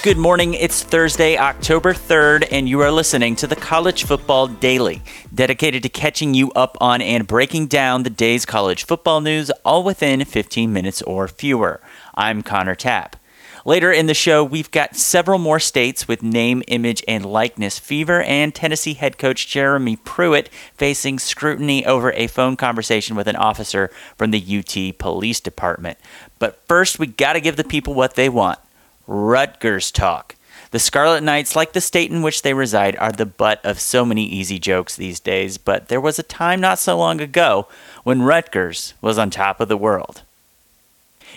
Good 0.00 0.16
morning. 0.16 0.54
It's 0.54 0.84
Thursday, 0.84 1.36
October 1.36 1.92
3rd, 1.92 2.46
and 2.52 2.68
you 2.68 2.78
are 2.82 2.92
listening 2.92 3.34
to 3.34 3.48
the 3.48 3.56
College 3.56 4.04
Football 4.04 4.46
Daily, 4.46 5.02
dedicated 5.34 5.82
to 5.82 5.88
catching 5.88 6.34
you 6.34 6.52
up 6.52 6.78
on 6.80 7.02
and 7.02 7.26
breaking 7.26 7.66
down 7.66 8.04
the 8.04 8.10
day's 8.10 8.46
college 8.46 8.86
football 8.86 9.20
news 9.20 9.50
all 9.64 9.82
within 9.82 10.24
15 10.24 10.72
minutes 10.72 11.02
or 11.02 11.26
fewer. 11.26 11.80
I'm 12.14 12.44
Connor 12.44 12.76
Tapp. 12.76 13.16
Later 13.64 13.90
in 13.90 14.06
the 14.06 14.14
show, 14.14 14.44
we've 14.44 14.70
got 14.70 14.94
several 14.94 15.40
more 15.40 15.58
states 15.58 16.06
with 16.06 16.22
name, 16.22 16.62
image, 16.68 17.02
and 17.08 17.26
likeness 17.26 17.80
fever, 17.80 18.22
and 18.22 18.54
Tennessee 18.54 18.94
head 18.94 19.18
coach 19.18 19.48
Jeremy 19.48 19.96
Pruitt 19.96 20.48
facing 20.74 21.18
scrutiny 21.18 21.84
over 21.84 22.12
a 22.12 22.28
phone 22.28 22.56
conversation 22.56 23.16
with 23.16 23.26
an 23.26 23.36
officer 23.36 23.90
from 24.16 24.30
the 24.30 24.38
UT 24.58 24.96
Police 24.98 25.40
Department. 25.40 25.98
But 26.38 26.64
first, 26.68 27.00
we 27.00 27.08
got 27.08 27.32
to 27.32 27.40
give 27.40 27.56
the 27.56 27.64
people 27.64 27.94
what 27.94 28.14
they 28.14 28.28
want 28.28 28.60
Rutgers 29.08 29.90
talk. 29.90 30.36
The 30.70 30.78
Scarlet 30.78 31.22
Knights, 31.22 31.56
like 31.56 31.72
the 31.72 31.80
state 31.80 32.10
in 32.10 32.20
which 32.20 32.42
they 32.42 32.52
reside, 32.52 32.94
are 32.96 33.10
the 33.10 33.24
butt 33.24 33.64
of 33.64 33.80
so 33.80 34.04
many 34.04 34.26
easy 34.26 34.58
jokes 34.58 34.94
these 34.94 35.18
days, 35.18 35.56
but 35.56 35.88
there 35.88 36.00
was 36.00 36.18
a 36.18 36.22
time 36.22 36.60
not 36.60 36.78
so 36.78 36.96
long 36.96 37.18
ago 37.18 37.66
when 38.04 38.20
Rutgers 38.20 38.92
was 39.00 39.16
on 39.16 39.30
top 39.30 39.60
of 39.60 39.68
the 39.68 39.78
world. 39.78 40.22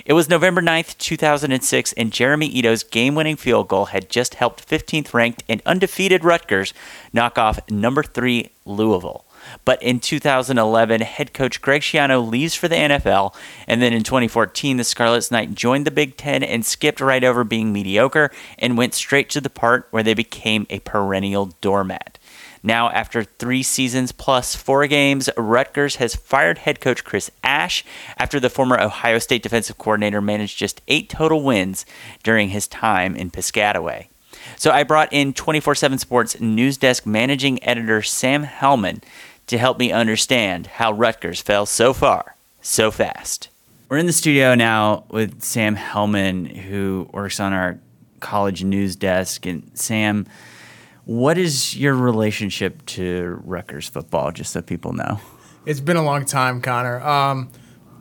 It 0.05 0.13
was 0.13 0.27
November 0.27 0.61
9th, 0.61 0.97
2006, 0.97 1.93
and 1.93 2.11
Jeremy 2.11 2.47
Ito's 2.47 2.83
game 2.83 3.15
winning 3.15 3.37
field 3.37 3.69
goal 3.69 3.85
had 3.85 4.09
just 4.09 4.35
helped 4.35 4.67
15th 4.67 5.13
ranked 5.13 5.43
and 5.47 5.61
undefeated 5.65 6.25
Rutgers 6.25 6.73
knock 7.13 7.37
off 7.37 7.59
number 7.69 8.03
3 8.03 8.49
Louisville. 8.65 9.23
But 9.65 9.81
in 9.81 9.99
2011, 9.99 11.01
head 11.01 11.33
coach 11.33 11.61
Greg 11.61 11.81
Schiano 11.81 12.27
leaves 12.27 12.55
for 12.55 12.67
the 12.67 12.75
NFL, 12.75 13.35
and 13.67 13.81
then 13.81 13.93
in 13.93 14.03
2014, 14.03 14.77
the 14.77 14.83
Scarlet 14.83 15.29
Knights 15.31 15.53
joined 15.53 15.85
the 15.85 15.91
Big 15.91 16.17
Ten 16.17 16.43
and 16.43 16.65
skipped 16.65 17.01
right 17.01 17.23
over 17.23 17.43
being 17.43 17.71
mediocre 17.73 18.31
and 18.57 18.77
went 18.77 18.93
straight 18.93 19.29
to 19.31 19.41
the 19.41 19.49
part 19.49 19.87
where 19.91 20.03
they 20.03 20.13
became 20.13 20.65
a 20.69 20.79
perennial 20.79 21.47
doormat. 21.61 22.17
Now, 22.63 22.91
after 22.91 23.23
three 23.23 23.63
seasons 23.63 24.11
plus 24.11 24.55
four 24.55 24.85
games, 24.85 25.29
Rutgers 25.35 25.95
has 25.95 26.15
fired 26.15 26.59
head 26.59 26.79
coach 26.79 27.03
Chris 27.03 27.31
Ash 27.43 27.83
after 28.17 28.39
the 28.39 28.51
former 28.51 28.79
Ohio 28.79 29.17
State 29.17 29.41
defensive 29.41 29.79
coordinator 29.79 30.21
managed 30.21 30.59
just 30.59 30.81
eight 30.87 31.09
total 31.09 31.41
wins 31.41 31.85
during 32.23 32.49
his 32.49 32.67
time 32.67 33.15
in 33.15 33.31
Piscataway. 33.31 34.07
So 34.57 34.71
I 34.71 34.83
brought 34.83 35.11
in 35.11 35.33
24 35.33 35.75
7 35.75 35.97
Sports 35.97 36.39
news 36.39 36.77
desk 36.77 37.05
managing 37.05 37.63
editor 37.63 38.01
Sam 38.01 38.45
Hellman 38.45 39.01
to 39.51 39.57
help 39.57 39.77
me 39.77 39.91
understand 39.91 40.65
how 40.65 40.93
Rutgers 40.93 41.41
fell 41.41 41.65
so 41.65 41.91
far, 41.91 42.37
so 42.61 42.89
fast. 42.89 43.49
We're 43.89 43.97
in 43.97 44.05
the 44.05 44.13
studio 44.13 44.55
now 44.55 45.03
with 45.09 45.43
Sam 45.43 45.75
Hellman, 45.75 46.55
who 46.55 47.09
works 47.11 47.37
on 47.41 47.51
our 47.51 47.77
college 48.21 48.63
news 48.63 48.95
desk. 48.95 49.45
And 49.45 49.69
Sam, 49.73 50.25
what 51.03 51.37
is 51.37 51.75
your 51.75 51.95
relationship 51.95 52.85
to 52.85 53.41
Rutgers 53.43 53.89
football, 53.89 54.31
just 54.31 54.53
so 54.53 54.61
people 54.61 54.93
know? 54.93 55.19
It's 55.65 55.81
been 55.81 55.97
a 55.97 56.03
long 56.03 56.23
time, 56.23 56.61
Connor. 56.61 57.01
Um, 57.01 57.51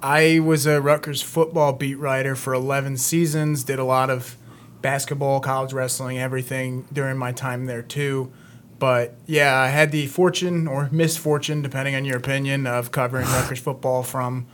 I 0.01 0.39
was 0.39 0.67
a 0.67 0.81
Rutgers 0.81 1.21
football 1.21 1.73
beat 1.73 1.97
writer 1.97 2.37
for 2.37 2.55
11 2.55 2.97
seasons, 2.99 3.65
did 3.65 3.81
a 3.81 3.85
lot 3.85 4.09
of 4.09 4.37
basketball, 4.83 5.41
college 5.41 5.73
wrestling, 5.73 6.17
everything 6.17 6.87
during 6.93 7.19
my 7.19 7.33
time 7.33 7.67
there, 7.67 7.83
too. 7.83 8.33
But 8.81 9.15
yeah, 9.27 9.61
I 9.61 9.69
had 9.69 9.93
the 9.93 10.07
fortune 10.07 10.67
or 10.67 10.89
misfortune, 10.91 11.61
depending 11.61 11.95
on 11.95 12.07
your 12.07 12.17
opinion, 12.17 12.67
of 12.67 12.91
covering 12.91 13.27
Rutgers 13.29 13.61
football 13.61 14.03
from 14.03 14.49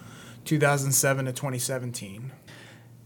2007 0.45 1.25
to 1.27 1.33
2017. 1.33 2.33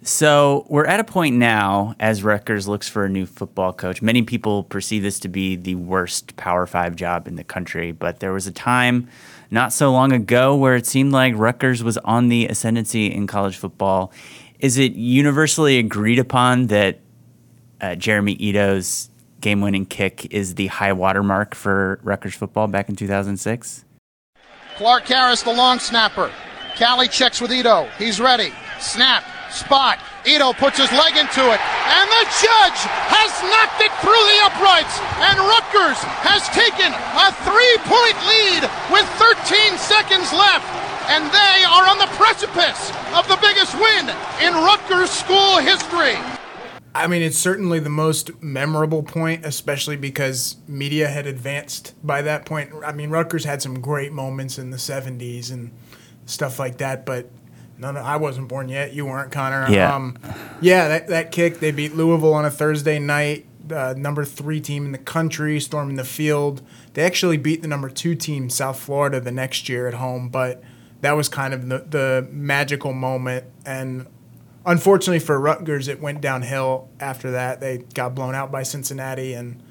So 0.03 0.65
we're 0.71 0.87
at 0.87 0.99
a 0.99 1.05
point 1.05 1.37
now 1.37 1.95
as 2.01 2.25
Rutgers 2.25 2.67
looks 2.67 2.89
for 2.89 3.05
a 3.05 3.09
new 3.09 3.27
football 3.27 3.75
coach. 3.75 4.01
Many 4.01 4.23
people 4.23 4.65
perceive 4.65 5.03
this 5.03 5.21
to 5.21 5.29
be 5.29 5.57
the 5.57 5.75
worst 5.75 6.37
Power 6.37 6.65
Five 6.65 6.97
job 6.97 7.29
in 7.29 7.37
the 7.37 7.45
country, 7.45 7.93
but 7.93 8.21
there 8.21 8.33
was 8.33 8.47
a 8.47 8.53
time 8.53 9.07
not 9.51 9.75
so 9.75 9.93
long 9.93 10.13
ago 10.13 10.57
where 10.57 10.75
it 10.75 10.87
seemed 10.87 11.13
like 11.13 11.35
Rutgers 11.37 11.85
was 11.85 11.99
on 11.99 12.29
the 12.29 12.47
ascendancy 12.47 13.13
in 13.13 13.27
college 13.27 13.59
football. 13.59 14.11
Is 14.59 14.79
it 14.79 14.93
universally 14.93 15.79
agreed 15.79 16.19
upon 16.19 16.69
that 16.69 17.01
uh, 17.83 17.95
Jeremy 17.95 18.39
Ito's 18.41 19.11
game 19.41 19.61
winning 19.61 19.87
kick 19.87 20.33
is 20.33 20.55
the 20.55 20.67
high 20.69 20.93
watermark 20.93 21.55
for 21.55 22.01
Rutgers 22.03 22.35
football 22.35 22.67
back 22.67 22.89
in 22.89 22.97
2006. 22.97 23.85
Clark 24.77 25.05
Harris, 25.05 25.43
the 25.43 25.53
long 25.53 25.79
snapper. 25.79 26.31
Callie 26.79 27.09
checks 27.09 27.41
with 27.41 27.53
Ito. 27.53 27.89
He's 27.99 28.21
ready. 28.21 28.53
Snap. 28.79 29.25
Spot. 29.51 29.99
Ito 30.25 30.55
puts 30.55 30.79
his 30.79 30.91
leg 30.93 31.17
into 31.21 31.45
it. 31.53 31.61
And 31.61 32.07
the 32.09 32.25
judge 32.41 32.81
has 33.13 33.31
knocked 33.45 33.85
it 33.85 33.93
through 34.01 34.25
the 34.33 34.41
uprights. 34.49 34.97
And 35.21 35.37
Rutgers 35.37 36.01
has 36.25 36.49
taken 36.57 36.89
a 36.97 37.29
three 37.45 37.77
point 37.85 38.17
lead 38.25 38.63
with 38.89 39.05
13 39.21 39.77
seconds 39.77 40.33
left. 40.33 40.65
And 41.13 41.29
they 41.29 41.57
are 41.69 41.85
on 41.91 41.99
the 41.99 42.09
precipice 42.17 42.89
of 43.13 43.29
the 43.29 43.37
biggest 43.43 43.77
win 43.77 44.09
in 44.41 44.55
Rutgers 44.65 45.11
school 45.11 45.59
history. 45.59 46.17
I 46.95 47.07
mean, 47.07 47.23
it's 47.23 47.39
certainly 47.39 47.79
the 47.79 47.91
most 47.91 48.43
memorable 48.43 49.03
point, 49.03 49.45
especially 49.45 49.97
because 49.97 50.57
media 50.67 51.09
had 51.09 51.27
advanced 51.27 51.95
by 52.03 52.23
that 52.23 52.45
point. 52.45 52.73
I 52.85 52.93
mean, 52.93 53.11
Rutgers 53.11 53.45
had 53.45 53.63
some 53.63 53.81
great 53.81 54.13
moments 54.13 54.59
in 54.59 54.71
the 54.71 54.77
70s 54.77 55.53
and 55.53 55.71
stuff 56.27 56.59
like 56.59 56.79
that, 56.79 57.07
but 57.07 57.31
no, 57.79 57.93
no, 57.93 58.01
I 58.01 58.17
wasn't 58.17 58.49
born 58.49 58.69
yet. 58.69 58.93
You 58.93 59.07
weren't, 59.07 59.31
Connor. 59.31 59.71
Yeah. 59.71 59.95
Um, 59.95 60.19
yeah, 60.61 60.89
that, 60.89 61.07
that 61.09 61.33
kick, 61.33 61.61
they 61.61 61.71
beat 61.71 61.95
Louisville 61.95 62.35
on 62.35 62.45
a 62.45 62.51
Thursday 62.51 62.99
night, 62.99 63.47
uh, 63.73 63.95
number 63.97 64.25
three 64.25 64.61
team 64.61 64.85
in 64.85 64.93
the 64.93 64.99
country, 64.99 65.61
storming 65.61 65.97
the 65.97 66.05
field. 66.05 66.61
They 66.95 67.05
actually 67.05 67.37
beat 67.37 67.63
the 67.63 67.69
number 67.69 67.89
two 67.89 68.17
team, 68.17 68.51
South 68.51 68.81
Florida, 68.81 69.21
the 69.21 69.31
next 69.31 69.69
year 69.69 69.87
at 69.87 69.95
home, 69.95 70.29
but 70.29 70.63
that 71.03 71.13
was 71.13 71.29
kind 71.29 71.55
of 71.55 71.69
the, 71.69 71.79
the 71.79 72.29
magical 72.31 72.93
moment. 72.93 73.47
And 73.65 74.07
unfortunately 74.67 75.21
for 75.21 75.39
Rutgers, 75.39 75.89
it 75.89 76.01
went 76.01 76.21
downhill 76.21 76.89
after 76.99 77.31
that. 77.33 77.61
They 77.61 77.79
got 77.79 78.15
blown 78.15 78.35
out 78.35 78.51
by 78.51 78.63
Cincinnati, 78.63 79.33
and 79.35 79.63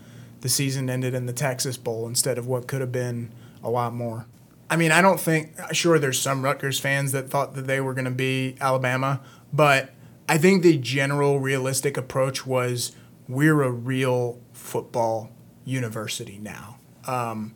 the 0.41 0.49
season 0.49 0.89
ended 0.89 1.13
in 1.13 1.25
the 1.25 1.33
Texas 1.33 1.77
Bowl 1.77 2.07
instead 2.07 2.37
of 2.37 2.47
what 2.47 2.67
could 2.67 2.81
have 2.81 2.91
been 2.91 3.31
a 3.63 3.69
lot 3.69 3.93
more. 3.93 4.25
I 4.69 4.75
mean, 4.75 4.91
I 4.91 5.01
don't 5.01 5.19
think, 5.19 5.53
sure, 5.71 5.97
there's 5.97 6.19
some 6.19 6.43
Rutgers 6.43 6.79
fans 6.79 7.11
that 7.11 7.29
thought 7.29 7.55
that 7.55 7.65
they 7.65 7.81
were 7.81 7.93
going 7.93 8.05
to 8.05 8.11
be 8.11 8.55
Alabama, 8.61 9.21
but 9.51 9.91
I 10.27 10.37
think 10.37 10.61
the 10.61 10.77
general 10.77 11.39
realistic 11.39 11.97
approach 11.97 12.45
was 12.45 12.95
we're 13.27 13.63
a 13.63 13.71
real 13.71 14.39
football 14.53 15.31
university 15.65 16.37
now. 16.37 16.77
Um, 17.07 17.55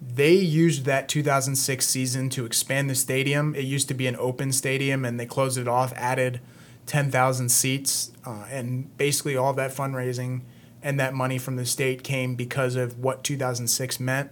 they 0.00 0.32
used 0.32 0.84
that 0.86 1.08
2006 1.08 1.86
season 1.86 2.30
to 2.30 2.46
expand 2.46 2.88
the 2.88 2.94
stadium. 2.94 3.54
It 3.54 3.64
used 3.64 3.88
to 3.88 3.94
be 3.94 4.06
an 4.06 4.16
open 4.16 4.52
stadium, 4.52 5.04
and 5.04 5.20
they 5.20 5.26
closed 5.26 5.58
it 5.58 5.68
off, 5.68 5.92
added 5.94 6.40
10,000 6.86 7.48
seats, 7.48 8.12
uh, 8.24 8.46
and 8.50 8.96
basically 8.96 9.36
all 9.36 9.52
that 9.54 9.72
fundraising 9.72 10.42
and 10.82 11.00
that 11.00 11.14
money 11.14 11.38
from 11.38 11.56
the 11.56 11.66
state 11.66 12.02
came 12.02 12.34
because 12.34 12.76
of 12.76 12.98
what 12.98 13.24
2006 13.24 13.98
meant. 13.98 14.30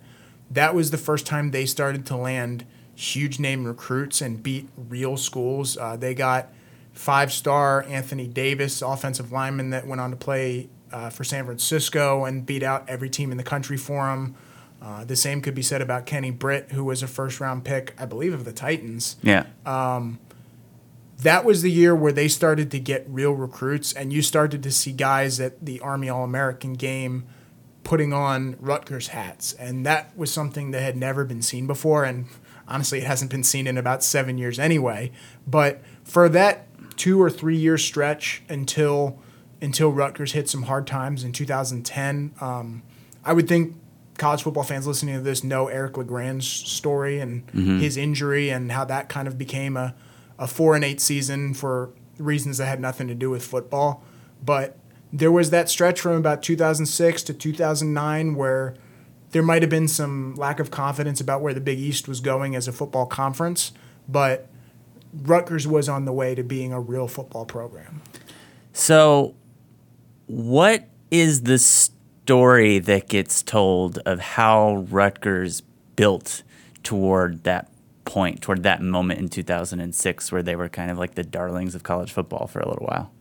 That 0.50 0.74
was 0.74 0.90
the 0.90 0.98
first 0.98 1.26
time 1.26 1.50
they 1.50 1.66
started 1.66 2.06
to 2.06 2.16
land 2.16 2.64
huge 2.94 3.40
name 3.40 3.64
recruits 3.64 4.20
and 4.20 4.42
beat 4.42 4.68
real 4.76 5.16
schools. 5.16 5.76
Uh, 5.76 5.96
they 5.96 6.14
got 6.14 6.52
five 6.92 7.32
star 7.32 7.84
Anthony 7.88 8.28
Davis, 8.28 8.82
offensive 8.82 9.32
lineman 9.32 9.70
that 9.70 9.86
went 9.86 10.00
on 10.00 10.10
to 10.10 10.16
play 10.16 10.68
uh, 10.92 11.10
for 11.10 11.24
San 11.24 11.44
Francisco 11.44 12.24
and 12.24 12.46
beat 12.46 12.62
out 12.62 12.88
every 12.88 13.10
team 13.10 13.32
in 13.32 13.36
the 13.36 13.42
country 13.42 13.76
for 13.76 14.08
him. 14.10 14.36
Uh, 14.80 15.04
the 15.04 15.16
same 15.16 15.40
could 15.40 15.54
be 15.54 15.62
said 15.62 15.80
about 15.82 16.06
Kenny 16.06 16.30
Britt, 16.30 16.72
who 16.72 16.84
was 16.84 17.02
a 17.02 17.06
first 17.06 17.40
round 17.40 17.64
pick, 17.64 17.94
I 17.98 18.06
believe, 18.06 18.34
of 18.34 18.44
the 18.44 18.52
Titans. 18.52 19.16
Yeah. 19.22 19.46
Um, 19.66 20.20
that 21.18 21.44
was 21.44 21.62
the 21.62 21.70
year 21.70 21.94
where 21.94 22.12
they 22.12 22.28
started 22.28 22.70
to 22.72 22.80
get 22.80 23.04
real 23.08 23.32
recruits, 23.32 23.92
and 23.92 24.12
you 24.12 24.22
started 24.22 24.62
to 24.62 24.70
see 24.70 24.92
guys 24.92 25.40
at 25.40 25.64
the 25.64 25.80
Army 25.80 26.08
All 26.08 26.24
American 26.24 26.74
game 26.74 27.24
putting 27.84 28.12
on 28.12 28.56
Rutgers 28.60 29.08
hats. 29.08 29.52
And 29.52 29.86
that 29.86 30.16
was 30.16 30.32
something 30.32 30.70
that 30.72 30.82
had 30.82 30.96
never 30.96 31.24
been 31.24 31.42
seen 31.42 31.66
before. 31.66 32.04
And 32.04 32.26
honestly, 32.66 32.98
it 32.98 33.04
hasn't 33.04 33.30
been 33.30 33.44
seen 33.44 33.66
in 33.66 33.78
about 33.78 34.02
seven 34.02 34.38
years 34.38 34.58
anyway. 34.58 35.12
But 35.46 35.82
for 36.02 36.28
that 36.30 36.66
two 36.96 37.20
or 37.20 37.30
three 37.30 37.56
year 37.56 37.78
stretch 37.78 38.42
until 38.48 39.20
until 39.60 39.92
Rutgers 39.92 40.32
hit 40.32 40.48
some 40.48 40.64
hard 40.64 40.86
times 40.86 41.24
in 41.24 41.32
2010, 41.32 42.34
um, 42.40 42.82
I 43.24 43.32
would 43.32 43.48
think 43.48 43.76
college 44.18 44.42
football 44.42 44.62
fans 44.62 44.86
listening 44.86 45.14
to 45.14 45.20
this 45.22 45.42
know 45.42 45.68
Eric 45.68 45.96
LeGrand's 45.96 46.46
story 46.46 47.18
and 47.18 47.46
mm-hmm. 47.46 47.78
his 47.78 47.96
injury 47.96 48.50
and 48.50 48.72
how 48.72 48.84
that 48.84 49.08
kind 49.08 49.26
of 49.26 49.38
became 49.38 49.76
a 49.76 49.94
a 50.38 50.46
four 50.46 50.74
and 50.74 50.84
eight 50.84 51.00
season 51.00 51.54
for 51.54 51.90
reasons 52.18 52.58
that 52.58 52.66
had 52.66 52.80
nothing 52.80 53.08
to 53.08 53.14
do 53.14 53.30
with 53.30 53.44
football. 53.44 54.02
But 54.44 54.78
there 55.12 55.32
was 55.32 55.50
that 55.50 55.68
stretch 55.68 56.00
from 56.00 56.12
about 56.12 56.42
2006 56.42 57.22
to 57.24 57.34
2009 57.34 58.34
where 58.34 58.74
there 59.30 59.42
might 59.42 59.62
have 59.62 59.70
been 59.70 59.88
some 59.88 60.34
lack 60.34 60.60
of 60.60 60.70
confidence 60.70 61.20
about 61.20 61.40
where 61.40 61.54
the 61.54 61.60
Big 61.60 61.78
East 61.78 62.06
was 62.06 62.20
going 62.20 62.54
as 62.54 62.68
a 62.68 62.72
football 62.72 63.06
conference, 63.06 63.72
but 64.08 64.48
Rutgers 65.12 65.66
was 65.66 65.88
on 65.88 66.04
the 66.04 66.12
way 66.12 66.34
to 66.34 66.42
being 66.42 66.72
a 66.72 66.80
real 66.80 67.08
football 67.08 67.44
program. 67.44 68.02
So 68.72 69.34
What 70.26 70.88
is 71.10 71.42
the 71.42 71.58
story 71.58 72.78
that 72.80 73.08
gets 73.08 73.42
told 73.42 73.98
of 73.98 74.20
how 74.20 74.86
Rutgers 74.88 75.62
built 75.96 76.42
toward 76.82 77.44
that 77.44 77.70
point, 78.04 78.40
toward 78.40 78.62
that 78.62 78.82
moment 78.82 79.20
in 79.20 79.28
2006 79.28 80.32
where 80.32 80.42
they 80.42 80.56
were 80.56 80.68
kind 80.68 80.90
of 80.90 80.98
like 80.98 81.14
the 81.14 81.24
darlings 81.24 81.74
of 81.74 81.82
college 81.82 82.12
football 82.12 82.46
for 82.46 82.60
a 82.60 82.68
little 82.68 82.86
while? 82.86 83.12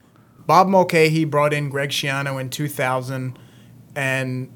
Bob 0.45 0.68
Mulcahy 0.68 1.25
brought 1.25 1.53
in 1.53 1.69
Greg 1.69 1.89
Schiano 1.89 2.39
in 2.39 2.50
2000, 2.50 3.38
and 3.95 4.51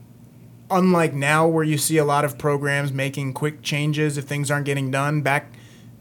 unlike 0.70 1.14
now 1.14 1.48
where 1.48 1.64
you 1.64 1.78
see 1.78 1.98
a 1.98 2.06
lot 2.06 2.26
of 2.26 2.38
programs 2.38 2.92
making 2.92 3.34
quick 3.34 3.62
changes 3.62 4.18
if 4.18 4.26
things 4.26 4.52
aren't 4.52 4.66
getting 4.66 4.92
done, 4.92 5.22
back 5.22 5.54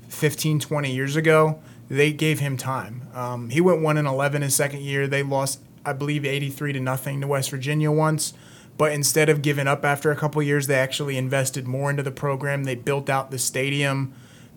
15, 0.09 0.61
20 0.61 0.93
years 0.93 1.17
ago, 1.17 1.61
they 1.89 2.13
gave 2.13 2.41
him 2.41 2.57
time. 2.57 3.09
Um, 3.15 3.51
he 3.51 3.61
went 3.61 3.81
1 3.81 3.97
and 3.97 4.09
11 4.09 4.43
his 4.43 4.55
second 4.55 4.81
year. 4.81 5.07
They 5.07 5.23
lost, 5.23 5.61
I 5.85 5.93
believe, 5.93 6.25
83 6.25 6.73
to 6.73 6.81
nothing 6.81 7.21
to 7.21 7.27
West 7.27 7.51
Virginia 7.51 7.91
once. 7.91 8.35
But 8.77 8.93
instead 8.93 9.29
of 9.29 9.43
giving 9.43 9.67
up 9.67 9.85
after 9.85 10.11
a 10.11 10.17
couple 10.17 10.43
years, 10.43 10.67
they 10.67 10.75
actually 10.75 11.17
invested 11.17 11.67
more 11.67 11.91
into 11.91 12.03
the 12.03 12.11
program. 12.11 12.65
They 12.65 12.75
built 12.75 13.09
out 13.09 13.31
the 13.31 13.39
stadium 13.39 14.15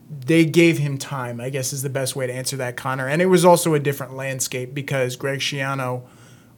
they 0.09 0.43
gave 0.45 0.79
him 0.79 0.97
time, 0.97 1.39
I 1.39 1.49
guess 1.49 1.71
is 1.71 1.83
the 1.83 1.89
best 1.89 2.15
way 2.15 2.25
to 2.25 2.33
answer 2.33 2.57
that, 2.57 2.75
Connor. 2.75 3.07
And 3.07 3.21
it 3.21 3.27
was 3.27 3.45
also 3.45 3.73
a 3.75 3.79
different 3.79 4.15
landscape 4.15 4.73
because 4.73 5.15
Greg 5.15 5.39
Schiano 5.39 6.03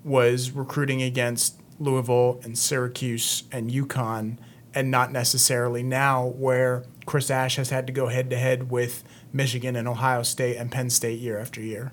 was 0.04 0.52
recruiting 0.52 1.02
against 1.02 1.60
Louisville 1.80 2.40
and 2.44 2.58
Syracuse 2.58 3.44
and 3.52 3.70
UConn, 3.70 4.38
and 4.74 4.90
not 4.90 5.12
necessarily 5.12 5.84
now 5.84 6.28
where 6.28 6.86
Chris 7.06 7.30
Ash 7.30 7.58
has 7.58 7.72
had 7.72 7.88
to 7.88 7.94
go 7.94 8.08
head 8.08 8.30
to 8.30 8.38
head 8.38 8.72
with 8.72 9.04
Michigan 9.34 9.76
and 9.76 9.88
Ohio 9.88 10.24
State 10.24 10.56
and 10.56 10.72
Penn 10.72 10.90
State 10.90 11.20
year 11.20 11.38
after 11.38 11.60
year. 11.62 11.92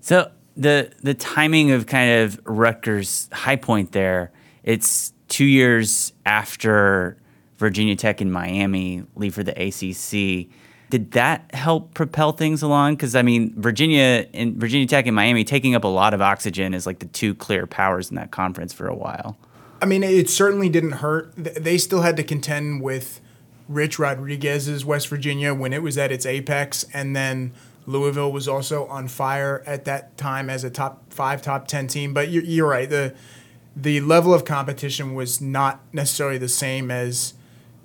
So 0.00 0.30
the 0.56 0.92
the 1.02 1.14
timing 1.14 1.72
of 1.72 1.86
kind 1.86 2.22
of 2.22 2.40
Rutgers' 2.44 3.28
high 3.32 3.56
point 3.56 3.92
there, 3.92 4.32
it's 4.66 5.14
two 5.28 5.46
years 5.46 6.12
after 6.26 7.16
Virginia 7.56 7.96
Tech 7.96 8.20
and 8.20 8.30
Miami 8.30 9.04
leave 9.14 9.34
for 9.34 9.42
the 9.42 9.52
ACC 9.52 10.52
did 10.88 11.12
that 11.12 11.52
help 11.54 11.94
propel 11.94 12.32
things 12.32 12.62
along? 12.62 12.94
Because 12.94 13.16
I 13.16 13.22
mean, 13.22 13.52
Virginia 13.60 14.26
and 14.32 14.56
Virginia 14.56 14.86
Tech 14.86 15.06
and 15.06 15.16
Miami 15.16 15.44
taking 15.44 15.74
up 15.74 15.84
a 15.84 15.88
lot 15.88 16.14
of 16.14 16.20
oxygen 16.20 16.74
is 16.74 16.86
like 16.86 17.00
the 17.00 17.06
two 17.06 17.34
clear 17.34 17.66
powers 17.66 18.10
in 18.10 18.16
that 18.16 18.30
conference 18.30 18.72
for 18.72 18.86
a 18.86 18.94
while. 18.94 19.36
I 19.82 19.86
mean, 19.86 20.02
it 20.02 20.30
certainly 20.30 20.68
didn't 20.68 20.92
hurt. 20.92 21.32
They 21.36 21.76
still 21.76 22.02
had 22.02 22.16
to 22.16 22.24
contend 22.24 22.82
with 22.82 23.20
Rich 23.68 23.98
Rodriguez's 23.98 24.84
West 24.84 25.08
Virginia 25.08 25.52
when 25.54 25.72
it 25.72 25.82
was 25.82 25.98
at 25.98 26.12
its 26.12 26.24
apex, 26.24 26.84
and 26.94 27.16
then 27.16 27.52
Louisville 27.84 28.32
was 28.32 28.46
also 28.46 28.86
on 28.86 29.08
fire 29.08 29.62
at 29.66 29.84
that 29.86 30.16
time 30.16 30.48
as 30.48 30.62
a 30.64 30.70
top 30.70 31.12
five, 31.12 31.42
top 31.42 31.66
ten 31.66 31.88
team. 31.88 32.14
But 32.14 32.30
you're, 32.30 32.44
you're 32.44 32.68
right. 32.68 32.88
the 32.88 33.14
The 33.76 34.00
level 34.00 34.32
of 34.32 34.44
competition 34.44 35.14
was 35.14 35.40
not 35.40 35.80
necessarily 35.92 36.38
the 36.38 36.48
same 36.48 36.90
as 36.90 37.34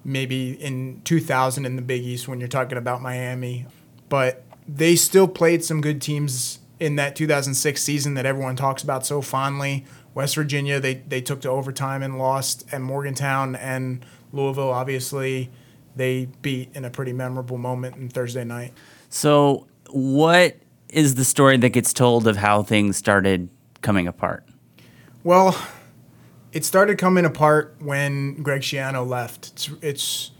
maybe 0.03 0.53
in 0.53 1.01
2000 1.03 1.65
in 1.65 1.75
the 1.75 1.81
Big 1.81 2.01
East 2.01 2.27
when 2.27 2.39
you're 2.39 2.47
talking 2.47 2.77
about 2.77 3.01
Miami. 3.01 3.65
But 4.09 4.43
they 4.67 4.95
still 4.95 5.27
played 5.27 5.63
some 5.63 5.81
good 5.81 6.01
teams 6.01 6.59
in 6.79 6.95
that 6.95 7.15
2006 7.15 7.81
season 7.81 8.15
that 8.15 8.25
everyone 8.25 8.55
talks 8.55 8.83
about 8.83 9.05
so 9.05 9.21
fondly. 9.21 9.85
West 10.13 10.35
Virginia, 10.35 10.79
they, 10.79 10.95
they 10.95 11.21
took 11.21 11.41
to 11.41 11.49
overtime 11.49 12.01
and 12.03 12.17
lost, 12.17 12.65
and 12.71 12.83
Morgantown 12.83 13.55
and 13.55 14.05
Louisville, 14.33 14.71
obviously, 14.71 15.51
they 15.95 16.27
beat 16.41 16.69
in 16.73 16.83
a 16.85 16.89
pretty 16.89 17.13
memorable 17.13 17.57
moment 17.57 17.95
in 17.97 18.09
Thursday 18.09 18.43
night. 18.43 18.73
So, 19.09 19.67
what 19.89 20.57
is 20.89 21.15
the 21.15 21.23
story 21.23 21.57
that 21.57 21.69
gets 21.69 21.93
told 21.93 22.27
of 22.27 22.37
how 22.37 22.63
things 22.63 22.97
started 22.97 23.49
coming 23.81 24.07
apart? 24.07 24.45
Well, 25.23 25.55
it 26.53 26.65
started 26.65 26.97
coming 26.97 27.25
apart 27.25 27.75
when 27.79 28.41
Greg 28.43 28.61
Schiano 28.61 29.07
left. 29.07 29.51
It's, 29.51 29.69
it's 29.81 30.31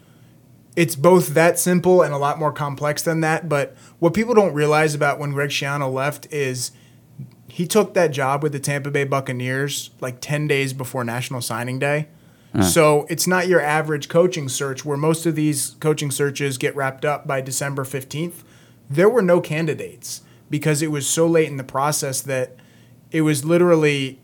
it's 0.73 0.95
both 0.95 1.33
that 1.33 1.59
simple 1.59 2.01
and 2.01 2.13
a 2.13 2.17
lot 2.17 2.39
more 2.39 2.51
complex 2.51 3.01
than 3.03 3.19
that. 3.21 3.49
But 3.49 3.75
what 3.99 4.13
people 4.13 4.33
don't 4.33 4.53
realize 4.53 4.95
about 4.95 5.19
when 5.19 5.31
Greg 5.31 5.49
Schiano 5.49 5.91
left 5.91 6.31
is 6.31 6.71
he 7.47 7.67
took 7.67 7.93
that 7.93 8.11
job 8.11 8.41
with 8.41 8.53
the 8.53 8.59
Tampa 8.59 8.89
Bay 8.89 9.03
Buccaneers 9.03 9.91
like 9.99 10.21
ten 10.21 10.47
days 10.47 10.71
before 10.71 11.03
National 11.03 11.41
Signing 11.41 11.77
Day. 11.77 12.07
Hmm. 12.53 12.61
So 12.61 13.05
it's 13.09 13.27
not 13.27 13.47
your 13.47 13.61
average 13.61 14.07
coaching 14.07 14.47
search 14.49 14.85
where 14.85 14.97
most 14.97 15.25
of 15.25 15.35
these 15.35 15.75
coaching 15.79 16.11
searches 16.11 16.57
get 16.57 16.75
wrapped 16.75 17.05
up 17.05 17.27
by 17.27 17.41
December 17.41 17.83
15th. 17.83 18.43
There 18.89 19.09
were 19.09 19.21
no 19.21 19.39
candidates 19.39 20.21
because 20.49 20.81
it 20.81 20.91
was 20.91 21.07
so 21.07 21.27
late 21.27 21.47
in 21.47 21.57
the 21.57 21.63
process 21.63 22.21
that 22.21 22.55
it 23.11 23.21
was 23.21 23.45
literally 23.45 24.20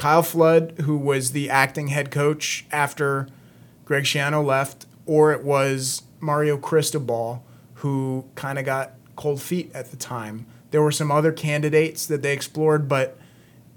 Kyle 0.00 0.22
Flood, 0.22 0.76
who 0.86 0.96
was 0.96 1.32
the 1.32 1.50
acting 1.50 1.88
head 1.88 2.10
coach 2.10 2.64
after 2.72 3.28
Greg 3.84 4.04
Schiano 4.04 4.42
left, 4.42 4.86
or 5.04 5.30
it 5.30 5.44
was 5.44 6.04
Mario 6.20 6.56
Cristobal, 6.56 7.44
who 7.74 8.24
kind 8.34 8.58
of 8.58 8.64
got 8.64 8.92
cold 9.14 9.42
feet 9.42 9.70
at 9.74 9.90
the 9.90 9.98
time. 9.98 10.46
There 10.70 10.80
were 10.80 10.90
some 10.90 11.12
other 11.12 11.32
candidates 11.32 12.06
that 12.06 12.22
they 12.22 12.32
explored, 12.32 12.88
but 12.88 13.18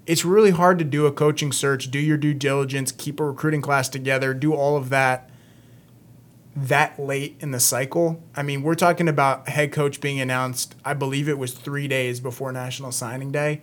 it's 0.06 0.24
really 0.24 0.52
hard 0.52 0.78
to 0.78 0.84
do 0.86 1.04
a 1.04 1.12
coaching 1.12 1.52
search, 1.52 1.90
do 1.90 1.98
your 1.98 2.16
due 2.16 2.32
diligence, 2.32 2.90
keep 2.90 3.20
a 3.20 3.24
recruiting 3.26 3.60
class 3.60 3.90
together, 3.90 4.32
do 4.32 4.54
all 4.54 4.78
of 4.78 4.88
that 4.88 5.28
that 6.56 6.98
late 6.98 7.36
in 7.40 7.50
the 7.50 7.60
cycle. 7.60 8.22
I 8.34 8.42
mean, 8.42 8.62
we're 8.62 8.76
talking 8.76 9.08
about 9.08 9.50
head 9.50 9.72
coach 9.72 10.00
being 10.00 10.20
announced, 10.20 10.74
I 10.86 10.94
believe 10.94 11.28
it 11.28 11.36
was 11.36 11.52
three 11.52 11.86
days 11.86 12.18
before 12.18 12.50
National 12.50 12.92
Signing 12.92 13.30
Day. 13.30 13.60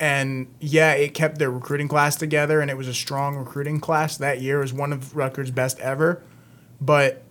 And 0.00 0.48
yeah, 0.60 0.92
it 0.92 1.12
kept 1.12 1.38
their 1.38 1.50
recruiting 1.50 1.86
class 1.86 2.16
together, 2.16 2.62
and 2.62 2.70
it 2.70 2.76
was 2.76 2.88
a 2.88 2.94
strong 2.94 3.36
recruiting 3.36 3.80
class 3.80 4.16
that 4.16 4.40
year. 4.40 4.58
It 4.58 4.62
was 4.62 4.72
one 4.72 4.94
of 4.94 5.14
Rutgers' 5.14 5.50
best 5.50 5.78
ever. 5.78 6.22
But 6.80 7.22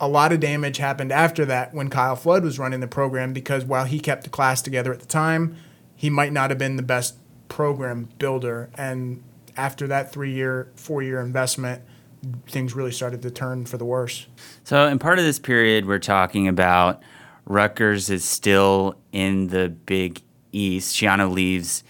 a 0.00 0.08
lot 0.08 0.32
of 0.32 0.40
damage 0.40 0.78
happened 0.78 1.12
after 1.12 1.44
that 1.44 1.74
when 1.74 1.90
Kyle 1.90 2.16
Flood 2.16 2.42
was 2.42 2.58
running 2.58 2.80
the 2.80 2.88
program 2.88 3.34
because 3.34 3.64
while 3.64 3.84
he 3.84 4.00
kept 4.00 4.24
the 4.24 4.30
class 4.30 4.62
together 4.62 4.92
at 4.92 5.00
the 5.00 5.06
time, 5.06 5.56
he 5.94 6.08
might 6.08 6.32
not 6.32 6.50
have 6.50 6.58
been 6.58 6.76
the 6.76 6.82
best 6.82 7.16
program 7.48 8.08
builder. 8.18 8.70
And 8.74 9.22
after 9.56 9.86
that 9.88 10.10
three 10.10 10.32
year, 10.32 10.72
four 10.74 11.02
year 11.02 11.20
investment, 11.20 11.82
things 12.48 12.74
really 12.74 12.90
started 12.90 13.20
to 13.22 13.30
turn 13.30 13.66
for 13.66 13.76
the 13.76 13.84
worse. 13.84 14.26
So, 14.64 14.86
in 14.86 14.98
part 14.98 15.18
of 15.18 15.24
this 15.24 15.38
period, 15.38 15.86
we're 15.86 15.98
talking 15.98 16.48
about 16.48 17.02
Rutgers 17.44 18.08
is 18.10 18.24
still 18.24 18.96
in 19.12 19.48
the 19.48 19.68
Big 19.68 20.22
East. 20.52 20.94
Schiano 20.96 21.32
leaves 21.32 21.82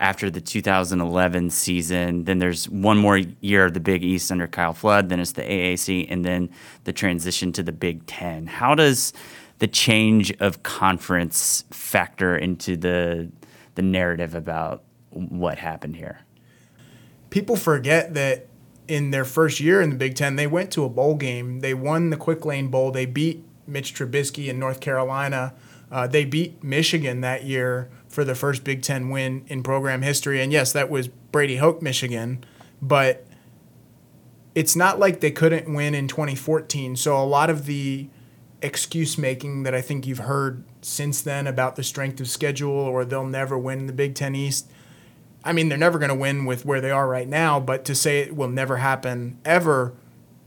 after 0.00 0.30
the 0.30 0.40
2011 0.40 1.50
season. 1.50 2.24
Then 2.24 2.38
there's 2.38 2.68
one 2.68 2.96
more 2.96 3.18
year 3.18 3.66
of 3.66 3.74
the 3.74 3.80
Big 3.80 4.02
East 4.02 4.32
under 4.32 4.46
Kyle 4.46 4.72
Flood. 4.72 5.10
Then 5.10 5.20
it's 5.20 5.32
the 5.32 5.42
AAC, 5.42 6.06
and 6.10 6.24
then 6.24 6.50
the 6.84 6.92
transition 6.92 7.52
to 7.52 7.62
the 7.62 7.72
Big 7.72 8.06
Ten. 8.06 8.46
How 8.46 8.74
does 8.74 9.12
the 9.58 9.68
change 9.68 10.32
of 10.40 10.62
conference 10.62 11.64
factor 11.70 12.36
into 12.36 12.76
the 12.76 13.30
the 13.74 13.82
narrative 13.82 14.34
about 14.34 14.82
what 15.10 15.58
happened 15.58 15.96
here? 15.96 16.20
People 17.28 17.56
forget 17.56 18.14
that 18.14 18.46
in 18.88 19.12
their 19.12 19.24
first 19.24 19.60
year 19.60 19.80
in 19.80 19.90
the 19.90 19.96
Big 19.96 20.16
Ten, 20.16 20.36
they 20.36 20.46
went 20.46 20.72
to 20.72 20.84
a 20.84 20.88
bowl 20.88 21.14
game. 21.14 21.60
They 21.60 21.74
won 21.74 22.10
the 22.10 22.16
Quick 22.16 22.44
Lane 22.44 22.68
Bowl. 22.68 22.90
They 22.90 23.06
beat 23.06 23.44
Mitch 23.66 23.94
Trubisky 23.94 24.48
in 24.48 24.58
North 24.58 24.80
Carolina. 24.80 25.54
Uh, 25.92 26.06
they 26.06 26.24
beat 26.24 26.64
Michigan 26.64 27.20
that 27.20 27.44
year 27.44 27.90
for 28.10 28.24
the 28.24 28.34
first 28.34 28.64
Big 28.64 28.82
Ten 28.82 29.08
win 29.08 29.44
in 29.46 29.62
program 29.62 30.02
history. 30.02 30.42
And 30.42 30.52
yes, 30.52 30.72
that 30.72 30.90
was 30.90 31.08
Brady 31.08 31.56
Hoke, 31.56 31.80
Michigan, 31.80 32.44
but 32.82 33.24
it's 34.54 34.76
not 34.76 34.98
like 34.98 35.20
they 35.20 35.30
couldn't 35.30 35.72
win 35.72 35.94
in 35.94 36.08
2014. 36.08 36.96
So 36.96 37.16
a 37.16 37.24
lot 37.24 37.48
of 37.48 37.66
the 37.66 38.08
excuse 38.60 39.16
making 39.16 39.62
that 39.62 39.74
I 39.74 39.80
think 39.80 40.06
you've 40.06 40.18
heard 40.18 40.64
since 40.82 41.22
then 41.22 41.46
about 41.46 41.76
the 41.76 41.82
strength 41.82 42.20
of 42.20 42.28
schedule 42.28 42.70
or 42.70 43.04
they'll 43.04 43.24
never 43.24 43.56
win 43.56 43.86
the 43.86 43.92
Big 43.92 44.14
Ten 44.14 44.34
East. 44.34 44.70
I 45.44 45.52
mean, 45.52 45.68
they're 45.68 45.78
never 45.78 45.98
going 45.98 46.10
to 46.10 46.14
win 46.14 46.44
with 46.44 46.66
where 46.66 46.80
they 46.80 46.90
are 46.90 47.08
right 47.08 47.28
now, 47.28 47.60
but 47.60 47.84
to 47.86 47.94
say 47.94 48.20
it 48.20 48.36
will 48.36 48.48
never 48.48 48.78
happen 48.78 49.38
ever 49.44 49.94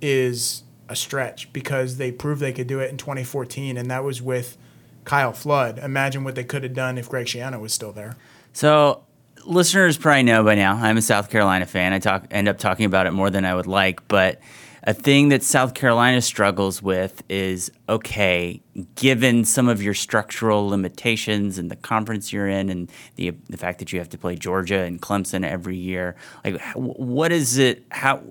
is 0.02 0.64
a 0.90 0.96
stretch 0.96 1.52
because 1.54 1.98
they 1.98 2.12
proved 2.12 2.42
they 2.42 2.54
could 2.54 2.68
do 2.68 2.80
it 2.80 2.92
in 2.92 2.98
2014, 2.98 3.78
and 3.78 3.90
that 3.90 4.04
was 4.04 4.22
with 4.22 4.58
Kyle 5.06 5.34
Flood. 5.34 5.80
Imagine 5.80 6.24
what 6.24 6.36
they 6.36 6.44
could 6.44 6.64
have 6.64 6.74
done 6.74 6.98
if 6.98 7.10
Greg 7.10 7.26
Schiano 7.26 7.60
was 7.60 7.74
still 7.74 7.92
there. 7.92 8.16
So, 8.54 9.04
listeners 9.46 9.98
probably 9.98 10.24
know 10.24 10.44
by 10.44 10.56
now 10.56 10.76
I'm 10.76 10.98
a 10.98 11.02
South 11.02 11.30
Carolina 11.30 11.66
fan. 11.66 11.94
I 11.94 12.00
talk 12.00 12.28
end 12.32 12.48
up 12.48 12.58
talking 12.58 12.86
about 12.86 13.08
it 13.08 13.12
more 13.12 13.30
than 13.30 13.46
I 13.46 13.56
would 13.56 13.68
like, 13.68 14.08
but 14.08 14.40
a 14.86 14.94
thing 14.94 15.30
that 15.30 15.44
South 15.44 15.74
Carolina 15.74 16.22
struggles 16.22 16.82
with 16.82 17.24
is 17.30 17.72
okay, 17.88 18.62
given 18.96 19.46
some 19.46 19.70
of 19.70 19.82
your 19.82 19.94
structural 19.94 20.68
limitations 20.68 21.58
and 21.58 21.72
the 21.72 21.78
conference 21.78 22.34
you're 22.34 22.50
in, 22.50 22.70
and 22.70 22.92
the 23.16 23.32
the 23.50 23.58
fact 23.58 23.80
that 23.80 23.94
you 23.94 24.00
have 24.00 24.10
to 24.10 24.18
play 24.18 24.36
Georgia 24.36 24.80
and 24.80 25.02
Clemson 25.02 25.46
every 25.46 25.78
year, 25.78 26.16
like 26.44 26.62
what 26.76 27.32
is 27.32 27.58
it? 27.58 27.86
How 27.90 28.22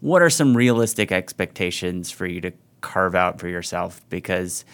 what 0.00 0.22
are 0.22 0.30
some 0.30 0.56
realistic 0.56 1.10
expectations 1.10 2.10
for 2.10 2.26
you 2.26 2.40
to 2.42 2.52
carve 2.80 3.14
out 3.14 3.40
for 3.40 3.48
yourself? 3.48 4.02
Because 4.10 4.64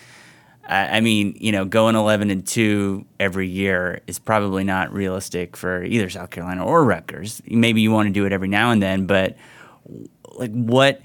I 0.66 1.00
mean, 1.00 1.36
you 1.38 1.52
know, 1.52 1.66
going 1.66 1.94
11 1.94 2.30
and 2.30 2.46
2 2.46 3.04
every 3.20 3.48
year 3.48 4.00
is 4.06 4.18
probably 4.18 4.64
not 4.64 4.92
realistic 4.92 5.56
for 5.56 5.84
either 5.84 6.08
South 6.08 6.30
Carolina 6.30 6.64
or 6.64 6.84
Rutgers. 6.84 7.42
Maybe 7.46 7.82
you 7.82 7.90
want 7.90 8.06
to 8.06 8.12
do 8.12 8.24
it 8.24 8.32
every 8.32 8.48
now 8.48 8.70
and 8.70 8.82
then, 8.82 9.06
but 9.06 9.36
like 10.36 10.52
what 10.52 11.02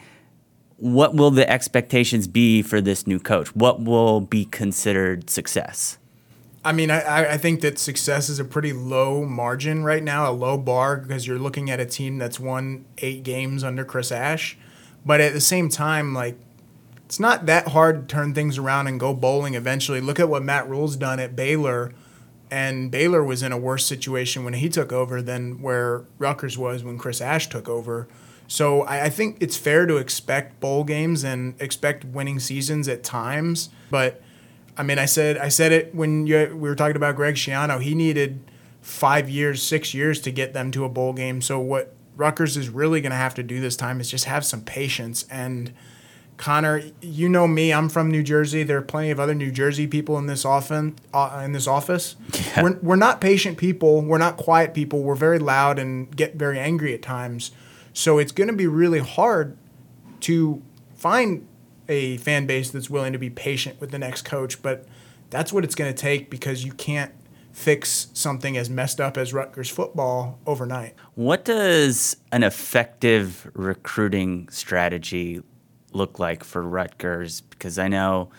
what 0.77 1.13
will 1.13 1.29
the 1.29 1.49
expectations 1.49 2.25
be 2.27 2.61
for 2.61 2.79
this 2.79 3.05
new 3.05 3.19
coach? 3.19 3.53
What 3.53 3.81
will 3.81 4.21
be 4.21 4.45
considered 4.45 5.29
success? 5.29 5.97
I 6.63 6.71
mean, 6.71 6.91
I, 6.91 7.33
I 7.33 7.37
think 7.37 7.61
that 7.61 7.79
success 7.79 8.29
is 8.29 8.39
a 8.39 8.45
pretty 8.45 8.73
low 8.73 9.25
margin 9.25 9.83
right 9.83 10.03
now, 10.03 10.29
a 10.29 10.31
low 10.31 10.57
bar, 10.57 10.97
because 10.97 11.27
you're 11.27 11.39
looking 11.39 11.69
at 11.69 11.79
a 11.79 11.85
team 11.85 12.17
that's 12.17 12.39
won 12.39 12.85
eight 12.99 13.23
games 13.23 13.63
under 13.63 13.85
Chris 13.85 14.11
Ash. 14.11 14.57
But 15.05 15.21
at 15.21 15.33
the 15.33 15.41
same 15.41 15.69
time, 15.69 16.13
like, 16.13 16.37
it's 17.09 17.19
not 17.19 17.47
that 17.47 17.69
hard 17.69 18.07
to 18.07 18.15
turn 18.15 18.35
things 18.35 18.59
around 18.59 18.85
and 18.85 18.99
go 18.99 19.15
bowling 19.15 19.55
eventually. 19.55 19.99
Look 19.99 20.19
at 20.19 20.29
what 20.29 20.43
Matt 20.43 20.69
Rhule's 20.69 20.95
done 20.95 21.19
at 21.19 21.35
Baylor, 21.35 21.91
and 22.51 22.91
Baylor 22.91 23.23
was 23.23 23.41
in 23.41 23.51
a 23.51 23.57
worse 23.57 23.83
situation 23.83 24.43
when 24.43 24.53
he 24.53 24.69
took 24.69 24.93
over 24.93 25.19
than 25.19 25.59
where 25.59 26.03
Rutgers 26.19 26.55
was 26.55 26.83
when 26.83 26.99
Chris 26.99 27.19
Ash 27.19 27.49
took 27.49 27.67
over. 27.67 28.07
So 28.47 28.83
I, 28.83 29.05
I 29.05 29.09
think 29.09 29.37
it's 29.39 29.57
fair 29.57 29.87
to 29.87 29.97
expect 29.97 30.59
bowl 30.59 30.83
games 30.83 31.23
and 31.23 31.59
expect 31.59 32.05
winning 32.05 32.39
seasons 32.39 32.87
at 32.87 33.03
times, 33.03 33.69
but 33.89 34.21
I 34.77 34.83
mean, 34.83 34.99
I 34.99 35.05
said 35.05 35.39
I 35.39 35.49
said 35.49 35.71
it 35.71 35.95
when 35.95 36.27
you, 36.27 36.55
we 36.55 36.69
were 36.69 36.75
talking 36.75 36.95
about 36.95 37.15
Greg 37.15 37.35
Schiano. 37.35 37.81
He 37.81 37.95
needed 37.95 38.39
five 38.81 39.27
years, 39.27 39.63
six 39.63 39.95
years 39.95 40.21
to 40.21 40.31
get 40.31 40.53
them 40.53 40.69
to 40.73 40.85
a 40.85 40.89
bowl 40.89 41.13
game. 41.13 41.41
So 41.41 41.59
what 41.59 41.95
Rutgers 42.15 42.55
is 42.55 42.69
really 42.69 43.01
going 43.01 43.09
to 43.11 43.17
have 43.17 43.33
to 43.33 43.43
do 43.43 43.59
this 43.59 43.75
time 43.75 43.99
is 43.99 44.11
just 44.11 44.25
have 44.25 44.45
some 44.45 44.61
patience 44.61 45.25
and 45.31 45.73
Connor, 46.39 46.81
you 47.01 47.27
know 47.27 47.49
me. 47.49 47.73
I'm 47.73 47.89
from 47.89 48.09
New 48.09 48.23
Jersey. 48.23 48.63
There 48.63 48.77
are 48.77 48.81
plenty 48.81 49.11
of 49.11 49.19
other 49.19 49.35
New 49.35 49.51
Jersey 49.51 49.87
people 49.87 50.17
in 50.17 50.27
this 50.27 50.45
often 50.45 50.95
uh, 51.13 51.41
in 51.43 51.51
this 51.51 51.67
office. 51.67 52.15
Yeah. 52.33 52.63
We're, 52.63 52.79
we're 52.79 52.95
not 52.95 53.19
patient 53.19 53.57
people. 53.57 54.01
We're 54.01 54.19
not 54.19 54.37
quiet 54.37 54.73
people. 54.73 55.03
We're 55.03 55.15
very 55.15 55.37
loud 55.37 55.77
and 55.77 56.15
get 56.15 56.35
very 56.35 56.57
angry 56.57 56.93
at 56.93 57.01
times. 57.01 57.51
So 57.91 58.19
it's 58.19 58.31
going 58.31 58.47
to 58.47 58.55
be 58.55 58.67
really 58.67 58.99
hard 58.99 59.57
to 60.21 60.61
find 60.95 61.45
a 61.89 62.15
fan 62.17 62.47
base 62.47 62.71
that's 62.71 62.89
willing 62.89 63.11
to 63.11 63.19
be 63.19 63.29
patient 63.29 63.81
with 63.81 63.91
the 63.91 63.99
next 63.99 64.21
coach. 64.21 64.61
But 64.61 64.85
that's 65.29 65.51
what 65.51 65.65
it's 65.65 65.75
going 65.75 65.93
to 65.93 66.01
take 66.01 66.29
because 66.29 66.63
you 66.63 66.71
can't 66.71 67.11
fix 67.51 68.07
something 68.13 68.55
as 68.55 68.69
messed 68.69 69.01
up 69.01 69.17
as 69.17 69.33
Rutgers 69.33 69.69
football 69.69 70.39
overnight. 70.45 70.95
What 71.15 71.43
does 71.43 72.15
an 72.31 72.43
effective 72.43 73.51
recruiting 73.53 74.47
strategy 74.47 75.41
look 75.93 76.19
like 76.19 76.43
for 76.43 76.61
Rutgers? 76.61 77.41
Because 77.41 77.79
I 77.79 77.87
know 77.87 78.29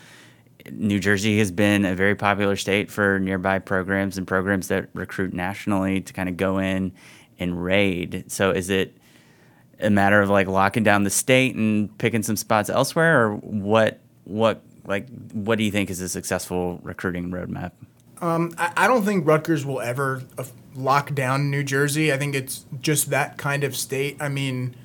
New 0.71 1.00
Jersey 1.00 1.38
has 1.38 1.50
been 1.50 1.85
a 1.85 1.95
very 1.95 2.14
popular 2.14 2.57
state 2.57 2.90
for 2.90 3.19
nearby 3.19 3.59
programs 3.59 4.19
and 4.19 4.26
programs 4.26 4.69
that 4.69 4.88
recruit 4.95 5.33
nationally 5.33 6.00
to 6.00 6.12
kind 6.12 6.28
of 6.28 6.37
go 6.37 6.59
in 6.59 6.92
and 7.38 7.62
raid. 7.62 8.25
So 8.28 8.50
is 8.50 8.71
it 8.71 8.97
a 9.80 9.90
matter 9.90 10.21
of 10.21 10.28
like 10.28 10.47
locking 10.47 10.83
down 10.83 11.04
the 11.04 11.11
state 11.11 11.54
and 11.54 11.97
picking 11.99 12.23
some 12.23 12.37
spots 12.37 12.69
elsewhere, 12.69 13.23
or 13.23 13.37
what? 13.37 14.00
What 14.25 14.62
like 14.87 15.09
what 15.33 15.57
do 15.59 15.64
you 15.64 15.71
think 15.71 15.90
is 15.90 16.00
a 16.00 16.09
successful 16.09 16.78
recruiting 16.83 17.30
roadmap? 17.30 17.73
Um, 18.21 18.52
I, 18.59 18.73
I, 18.76 18.87
don't 18.87 19.02
think 19.04 19.26
Rutgers 19.26 19.64
will 19.64 19.80
ever 19.80 20.23
uh, 20.37 20.45
lock 20.75 21.14
down 21.14 21.50
New 21.50 21.64
Jersey. 21.64 22.12
I 22.12 22.19
think 22.19 22.35
it's 22.35 22.66
just 22.80 23.09
that 23.11 23.38
kind 23.38 23.64
of 23.64 23.75
state. 23.75 24.19
I 24.21 24.28
mean, 24.28 24.76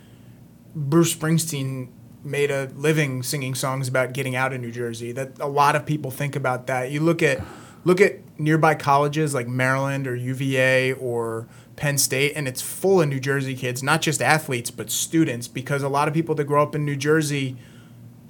Bruce 0.73 1.13
Springsteen 1.13 1.89
made 2.25 2.51
a 2.51 2.69
living 2.75 3.23
singing 3.23 3.55
songs 3.55 3.87
about 3.87 4.13
getting 4.13 4.35
out 4.35 4.53
of 4.53 4.61
New 4.61 4.71
Jersey. 4.71 5.11
That 5.11 5.39
a 5.39 5.47
lot 5.47 5.75
of 5.75 5.85
people 5.85 6.11
think 6.11 6.35
about 6.35 6.67
that. 6.67 6.91
You 6.91 6.99
look 6.99 7.21
at 7.21 7.41
look 7.83 8.01
at 8.01 8.19
nearby 8.39 8.75
colleges 8.75 9.33
like 9.33 9.47
Maryland 9.47 10.07
or 10.07 10.15
UVA 10.15 10.93
or 10.93 11.47
Penn 11.75 11.97
State, 11.97 12.33
and 12.35 12.47
it's 12.47 12.61
full 12.61 13.01
of 13.01 13.07
New 13.07 13.19
Jersey 13.19 13.55
kids, 13.55 13.83
not 13.83 14.01
just 14.01 14.21
athletes 14.21 14.71
but 14.71 14.89
students, 14.89 15.47
because 15.47 15.83
a 15.83 15.89
lot 15.89 16.07
of 16.07 16.13
people 16.13 16.35
that 16.35 16.45
grow 16.45 16.63
up 16.63 16.75
in 16.75 16.83
New 16.83 16.95
Jersey 16.95 17.55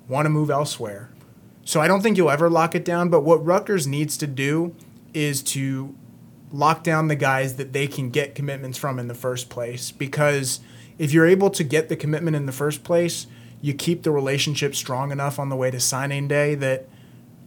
want 0.08 0.26
to 0.26 0.30
move 0.30 0.50
elsewhere. 0.50 1.10
So 1.64 1.82
I 1.82 1.88
don't 1.88 2.02
think 2.02 2.18
you'll 2.18 2.30
ever 2.30 2.50
lock 2.50 2.76
it 2.76 2.86
down. 2.86 3.10
But 3.10 3.22
what 3.22 3.44
Rutgers 3.44 3.88
needs 3.88 4.18
to 4.18 4.28
do 4.28 4.76
is 5.14 5.42
to 5.42 5.96
lock 6.52 6.84
down 6.84 7.08
the 7.08 7.16
guys 7.16 7.56
that 7.56 7.74
they 7.74 7.88
can 7.88 8.10
get 8.12 8.36
commitments 8.36 8.78
from 8.78 9.00
in 9.00 9.08
the 9.08 9.16
first 9.16 9.50
place, 9.50 9.92
because 9.92 10.60
if 10.98 11.12
you're 11.12 11.26
able 11.26 11.50
to 11.50 11.64
get 11.64 11.90
the 11.90 11.96
commitment 11.96 12.36
in 12.36 12.46
the 12.46 12.52
first 12.52 12.84
place 12.84 13.28
you 13.66 13.74
keep 13.74 14.04
the 14.04 14.12
relationship 14.12 14.76
strong 14.76 15.12
enough 15.12 15.40
on 15.40 15.50
the 15.50 15.56
way 15.56 15.72
to 15.72 15.80
signing 15.80 16.28
day 16.28 16.54
that 16.54 16.88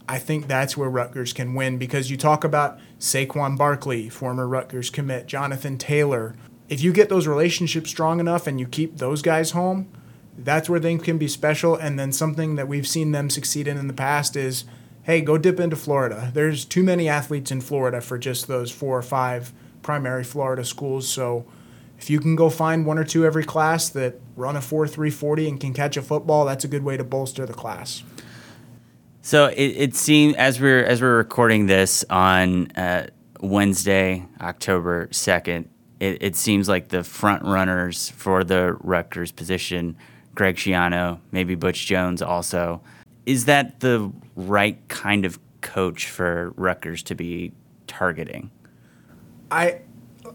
I 0.08 0.18
think 0.18 0.48
that's 0.48 0.76
where 0.76 0.90
Rutgers 0.90 1.32
can 1.32 1.54
win 1.54 1.78
because 1.78 2.10
you 2.10 2.16
talk 2.16 2.42
about 2.42 2.80
Saquon 2.98 3.56
Barkley, 3.56 4.08
former 4.08 4.48
Rutgers 4.48 4.90
commit, 4.90 5.28
Jonathan 5.28 5.78
Taylor. 5.78 6.34
If 6.68 6.82
you 6.82 6.92
get 6.92 7.08
those 7.08 7.28
relationships 7.28 7.90
strong 7.90 8.18
enough 8.18 8.48
and 8.48 8.58
you 8.58 8.66
keep 8.66 8.96
those 8.98 9.22
guys 9.22 9.52
home, 9.52 9.88
that's 10.36 10.68
where 10.68 10.80
things 10.80 11.04
can 11.04 11.18
be 11.18 11.28
special. 11.28 11.76
And 11.76 11.96
then 11.96 12.10
something 12.10 12.56
that 12.56 12.66
we've 12.66 12.88
seen 12.88 13.12
them 13.12 13.30
succeed 13.30 13.68
in 13.68 13.78
in 13.78 13.86
the 13.86 13.94
past 13.94 14.34
is 14.34 14.64
hey, 15.04 15.20
go 15.20 15.38
dip 15.38 15.60
into 15.60 15.76
Florida. 15.76 16.32
There's 16.34 16.64
too 16.64 16.82
many 16.82 17.08
athletes 17.08 17.52
in 17.52 17.60
Florida 17.60 18.00
for 18.00 18.18
just 18.18 18.48
those 18.48 18.72
four 18.72 18.98
or 18.98 19.02
five 19.02 19.52
primary 19.82 20.24
Florida 20.24 20.64
schools. 20.64 21.08
So 21.08 21.46
if 21.98 22.08
you 22.08 22.20
can 22.20 22.36
go 22.36 22.48
find 22.48 22.86
one 22.86 22.98
or 22.98 23.04
two 23.04 23.24
every 23.24 23.44
class 23.44 23.88
that 23.90 24.20
run 24.36 24.56
a 24.56 24.60
4 24.60 24.86
340 24.86 25.48
and 25.48 25.60
can 25.60 25.74
catch 25.74 25.96
a 25.96 26.02
football, 26.02 26.44
that's 26.44 26.64
a 26.64 26.68
good 26.68 26.84
way 26.84 26.96
to 26.96 27.04
bolster 27.04 27.44
the 27.44 27.52
class. 27.52 28.02
So 29.20 29.46
it, 29.46 29.56
it 29.56 29.94
seems 29.94 30.36
as 30.36 30.60
we're 30.60 30.84
as 30.84 31.02
we're 31.02 31.16
recording 31.16 31.66
this 31.66 32.04
on 32.08 32.70
uh, 32.72 33.08
Wednesday, 33.40 34.24
October 34.40 35.08
second, 35.10 35.68
it, 36.00 36.22
it, 36.22 36.36
seems 36.36 36.68
like 36.68 36.88
the 36.88 37.04
front 37.04 37.42
runners 37.42 38.10
for 38.10 38.44
the 38.44 38.74
Rutgers 38.80 39.32
position, 39.32 39.96
Greg 40.34 40.56
Schiano, 40.56 41.20
maybe 41.32 41.56
Butch 41.56 41.84
Jones 41.86 42.22
also. 42.22 42.80
Is 43.26 43.44
that 43.46 43.80
the 43.80 44.10
right 44.36 44.78
kind 44.88 45.26
of 45.26 45.38
coach 45.60 46.08
for 46.08 46.54
Rutgers 46.56 47.02
to 47.02 47.14
be 47.14 47.52
targeting? 47.86 48.50
I 49.50 49.80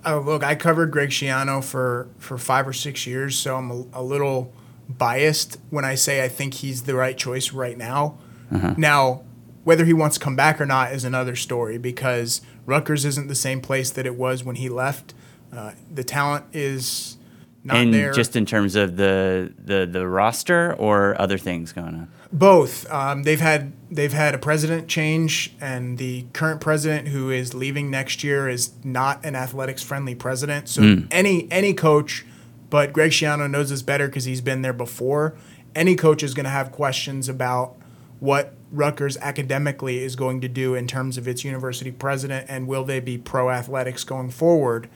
uh, 0.06 0.20
look, 0.20 0.44
I 0.44 0.56
covered 0.56 0.92
Greg 0.92 1.10
Schiano 1.10 1.64
for, 1.64 2.08
for 2.18 2.38
five 2.38 2.68
or 2.68 2.74
six 2.74 3.08
years, 3.08 3.38
so 3.38 3.56
I'm 3.56 3.72
a, 3.72 3.86
a 3.94 4.04
little 4.04 4.54
biased 4.90 5.58
when 5.70 5.86
I 5.86 5.96
say 5.96 6.24
I 6.24 6.28
think 6.28 6.56
he's 6.56 6.84
the 6.84 6.96
right 6.96 7.18
choice 7.18 7.52
right 7.52 7.78
now. 7.78 8.18
Uh-huh. 8.52 8.76
Now, 8.78 9.24
whether 9.64 9.86
he 9.86 9.94
wants 9.94 10.18
to 10.18 10.24
come 10.24 10.36
back 10.36 10.60
or 10.60 10.66
not 10.66 10.92
is 10.92 11.06
another 11.06 11.36
story 11.36 11.78
because 11.78 12.42
Rutgers 12.66 13.06
isn't 13.06 13.28
the 13.28 13.36
same 13.36 13.62
place 13.62 13.90
that 13.92 14.06
it 14.06 14.16
was 14.16 14.44
when 14.44 14.58
he 14.58 14.70
left. 14.70 15.14
Uh, 15.52 15.72
the 15.92 16.04
talent 16.04 16.46
is 16.52 17.18
not 17.64 17.78
and 17.78 17.94
there. 17.94 18.12
just 18.12 18.36
in 18.36 18.46
terms 18.46 18.76
of 18.76 18.98
the, 18.98 19.54
the 19.64 19.86
the 19.86 20.08
roster 20.08 20.74
or 20.74 21.20
other 21.20 21.38
things 21.38 21.72
going 21.72 21.96
on. 21.96 22.08
Both. 22.32 22.92
Um, 22.92 23.24
they've 23.24 23.40
had 23.40 23.74
they've 23.90 24.12
had 24.12 24.36
a 24.36 24.38
president 24.38 24.88
change, 24.88 25.54
and 25.62 25.98
the 25.98 26.26
current 26.34 26.60
president, 26.60 27.10
who 27.10 27.30
is 27.30 27.54
leaving 27.54 27.90
next 27.90 28.24
year, 28.24 28.50
is 28.50 28.74
not 28.84 29.24
an 29.24 29.36
athletics 29.36 29.84
friendly 29.84 30.16
president. 30.16 30.68
So 30.68 30.82
mm. 30.82 31.08
any 31.12 31.48
any 31.52 31.74
coach, 31.74 32.26
but 32.70 32.92
Greg 32.92 33.12
Schiano 33.12 33.50
knows 33.50 33.70
this 33.70 33.82
better 33.82 34.08
because 34.08 34.26
he's 34.26 34.42
been 34.42 34.62
there 34.62 34.74
before. 34.74 35.36
Any 35.76 35.96
coach 35.96 36.22
is 36.22 36.34
going 36.34 36.46
to 36.46 36.50
have 36.50 36.72
questions 36.72 37.30
about 37.30 37.76
what 38.20 38.56
Rutgers 38.72 39.18
academically 39.18 40.04
is 40.04 40.16
going 40.16 40.42
to 40.42 40.48
do 40.48 40.76
in 40.76 40.88
terms 40.88 41.18
of 41.18 41.28
its 41.28 41.44
university 41.44 41.92
president, 41.92 42.48
and 42.50 42.68
will 42.68 42.84
they 42.84 43.00
be 43.00 43.18
pro 43.18 43.52
athletics 43.52 44.04
going 44.04 44.32
forward. 44.32 44.90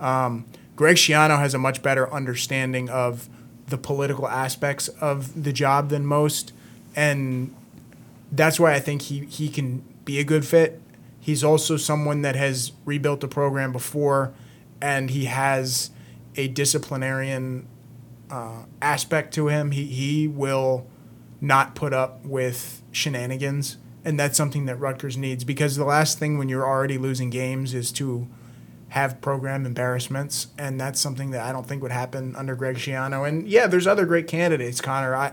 Um, 0.00 0.46
Greg 0.76 0.96
Schiano 0.96 1.38
has 1.38 1.54
a 1.54 1.58
much 1.58 1.82
better 1.82 2.12
understanding 2.12 2.88
of 2.88 3.28
the 3.68 3.78
political 3.78 4.28
aspects 4.28 4.88
of 4.88 5.44
the 5.44 5.52
job 5.52 5.88
than 5.88 6.04
most, 6.04 6.52
and 6.96 7.54
that's 8.32 8.58
why 8.58 8.74
I 8.74 8.80
think 8.80 9.02
he, 9.02 9.20
he 9.26 9.48
can 9.48 9.84
be 10.04 10.18
a 10.18 10.24
good 10.24 10.44
fit. 10.44 10.80
He's 11.20 11.44
also 11.44 11.76
someone 11.76 12.22
that 12.22 12.36
has 12.36 12.72
rebuilt 12.84 13.20
the 13.20 13.28
program 13.28 13.72
before, 13.72 14.34
and 14.80 15.10
he 15.10 15.26
has 15.26 15.90
a 16.36 16.48
disciplinarian 16.48 17.66
uh, 18.30 18.64
aspect 18.82 19.32
to 19.34 19.48
him. 19.48 19.70
He, 19.70 19.86
he 19.86 20.28
will 20.28 20.86
not 21.40 21.74
put 21.74 21.92
up 21.92 22.24
with 22.24 22.82
shenanigans, 22.90 23.78
and 24.04 24.18
that's 24.18 24.36
something 24.36 24.66
that 24.66 24.76
Rutgers 24.76 25.16
needs 25.16 25.44
because 25.44 25.76
the 25.76 25.84
last 25.84 26.18
thing 26.18 26.36
when 26.36 26.48
you're 26.48 26.66
already 26.66 26.98
losing 26.98 27.30
games 27.30 27.74
is 27.74 27.92
to– 27.92 28.26
have 28.94 29.20
program 29.20 29.66
embarrassments, 29.66 30.46
and 30.56 30.80
that's 30.80 31.00
something 31.00 31.32
that 31.32 31.42
I 31.42 31.50
don't 31.50 31.66
think 31.66 31.82
would 31.82 31.90
happen 31.90 32.36
under 32.36 32.54
Greg 32.54 32.76
Schiano. 32.76 33.28
And 33.28 33.48
yeah, 33.48 33.66
there's 33.66 33.88
other 33.88 34.06
great 34.06 34.28
candidates, 34.28 34.80
Connor. 34.80 35.16
I, 35.16 35.32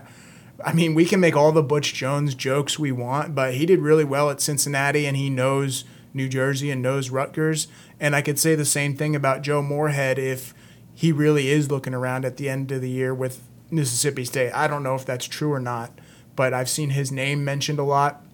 I 0.64 0.72
mean, 0.72 0.94
we 0.94 1.04
can 1.04 1.20
make 1.20 1.36
all 1.36 1.52
the 1.52 1.62
Butch 1.62 1.94
Jones 1.94 2.34
jokes 2.34 2.76
we 2.76 2.90
want, 2.90 3.36
but 3.36 3.54
he 3.54 3.64
did 3.64 3.78
really 3.78 4.04
well 4.04 4.30
at 4.30 4.40
Cincinnati, 4.40 5.06
and 5.06 5.16
he 5.16 5.30
knows 5.30 5.84
New 6.12 6.28
Jersey 6.28 6.72
and 6.72 6.82
knows 6.82 7.10
Rutgers. 7.10 7.68
And 8.00 8.16
I 8.16 8.22
could 8.22 8.38
say 8.38 8.56
the 8.56 8.64
same 8.64 8.96
thing 8.96 9.14
about 9.14 9.42
Joe 9.42 9.62
Moorhead 9.62 10.18
if 10.18 10.54
he 10.92 11.12
really 11.12 11.48
is 11.48 11.70
looking 11.70 11.94
around 11.94 12.24
at 12.24 12.38
the 12.38 12.48
end 12.48 12.72
of 12.72 12.80
the 12.80 12.90
year 12.90 13.14
with 13.14 13.42
Mississippi 13.70 14.24
State. 14.24 14.50
I 14.52 14.66
don't 14.66 14.82
know 14.82 14.96
if 14.96 15.06
that's 15.06 15.26
true 15.26 15.52
or 15.52 15.60
not, 15.60 15.92
but 16.34 16.52
I've 16.52 16.68
seen 16.68 16.90
his 16.90 17.12
name 17.12 17.44
mentioned 17.44 17.78
a 17.78 17.84
lot. 17.84 18.24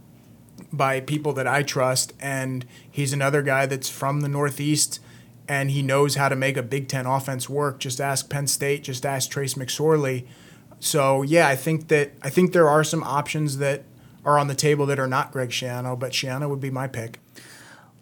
by 0.72 1.00
people 1.00 1.32
that 1.34 1.46
I 1.46 1.62
trust, 1.62 2.12
and 2.18 2.64
he's 2.90 3.12
another 3.12 3.42
guy 3.42 3.66
that's 3.66 3.88
from 3.88 4.22
the 4.22 4.28
Northeast, 4.28 5.00
and 5.48 5.70
he 5.70 5.82
knows 5.82 6.14
how 6.14 6.28
to 6.28 6.36
make 6.36 6.56
a 6.56 6.62
Big 6.62 6.88
Ten 6.88 7.06
offense 7.06 7.48
work. 7.48 7.80
Just 7.80 8.00
ask 8.00 8.28
Penn 8.28 8.46
State. 8.46 8.82
Just 8.82 9.06
ask 9.06 9.30
Trace 9.30 9.54
McSorley. 9.54 10.26
So 10.80 11.22
yeah, 11.22 11.48
I 11.48 11.56
think 11.56 11.88
that 11.88 12.12
I 12.22 12.30
think 12.30 12.52
there 12.52 12.68
are 12.68 12.84
some 12.84 13.02
options 13.02 13.58
that 13.58 13.84
are 14.24 14.38
on 14.38 14.48
the 14.48 14.54
table 14.54 14.86
that 14.86 14.98
are 14.98 15.06
not 15.06 15.32
Greg 15.32 15.50
Schiano, 15.50 15.98
but 15.98 16.12
Schiano 16.12 16.48
would 16.48 16.60
be 16.60 16.70
my 16.70 16.86
pick. 16.86 17.20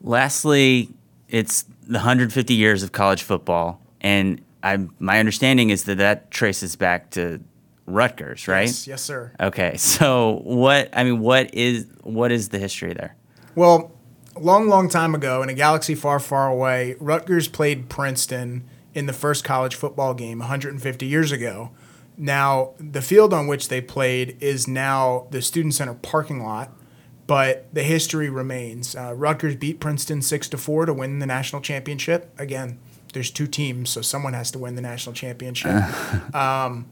Lastly, 0.03 0.91
it's 1.29 1.63
the 1.87 1.99
150 1.99 2.55
years 2.55 2.83
of 2.83 2.93
college 2.93 3.23
football, 3.23 3.81
and 4.01 4.43
I 4.63 4.79
my 4.99 5.19
understanding 5.19 5.71
is 5.71 5.85
that 5.85 5.99
that 5.99 6.31
traces 6.31 6.77
back 6.77 7.11
to 7.11 7.41
Rutgers, 7.87 8.49
right? 8.49 8.67
Yes, 8.67 8.87
yes, 8.87 9.03
sir. 9.03 9.33
Okay, 9.41 9.77
so 9.79 10.41
what 10.45 10.91
I 10.93 11.05
mean, 11.05 11.21
what 11.21 11.55
is 11.55 11.87
what 12.03 12.33
is 12.33 12.51
the 12.51 12.59
history 12.59 12.93
there? 12.93 13.17
Well, 13.55 13.96
long, 14.39 14.69
long 14.69 14.89
time 14.89 15.15
ago, 15.15 15.43
in 15.43 15.49
a 15.49 15.55
galaxy 15.55 15.95
far, 15.95 16.19
far 16.19 16.49
away, 16.49 16.97
Rutgers 17.01 17.49
played 17.49 17.89
Princeton 17.89 18.69
in 18.95 19.07
the 19.07 19.13
first 19.13 19.45
college 19.45 19.75
football 19.75 20.15
game 20.15 20.39
150 20.39 21.07
years 21.07 21.33
ago. 21.33 21.71
Now, 22.17 22.73
the 22.79 23.03
field 23.03 23.35
on 23.35 23.47
which 23.47 23.69
they 23.69 23.81
played 23.81 24.39
is 24.41 24.67
now 24.67 25.27
the 25.31 25.43
Student 25.43 25.75
Center 25.75 25.95
parking 25.95 26.43
lot, 26.43 26.73
but 27.27 27.67
the 27.75 27.83
history 27.83 28.31
remains. 28.31 28.97
Uh, 28.97 29.13
Rutgers 29.15 29.57
beat 29.57 29.81
Princeton 29.81 30.23
six 30.23 30.49
to 30.49 30.57
four 30.57 30.87
to 30.87 30.95
win 30.95 31.19
the 31.19 31.27
national 31.27 31.61
championship. 31.61 32.33
Again, 32.39 32.79
there's 33.13 33.31
two 33.31 33.47
teams, 33.47 33.91
so 33.91 34.01
someone 34.01 34.33
has 34.33 34.51
to 34.53 34.59
win 34.59 34.77
the 34.77 34.83
national 34.83 35.15
championship. 35.15 35.75
um, 36.35 36.87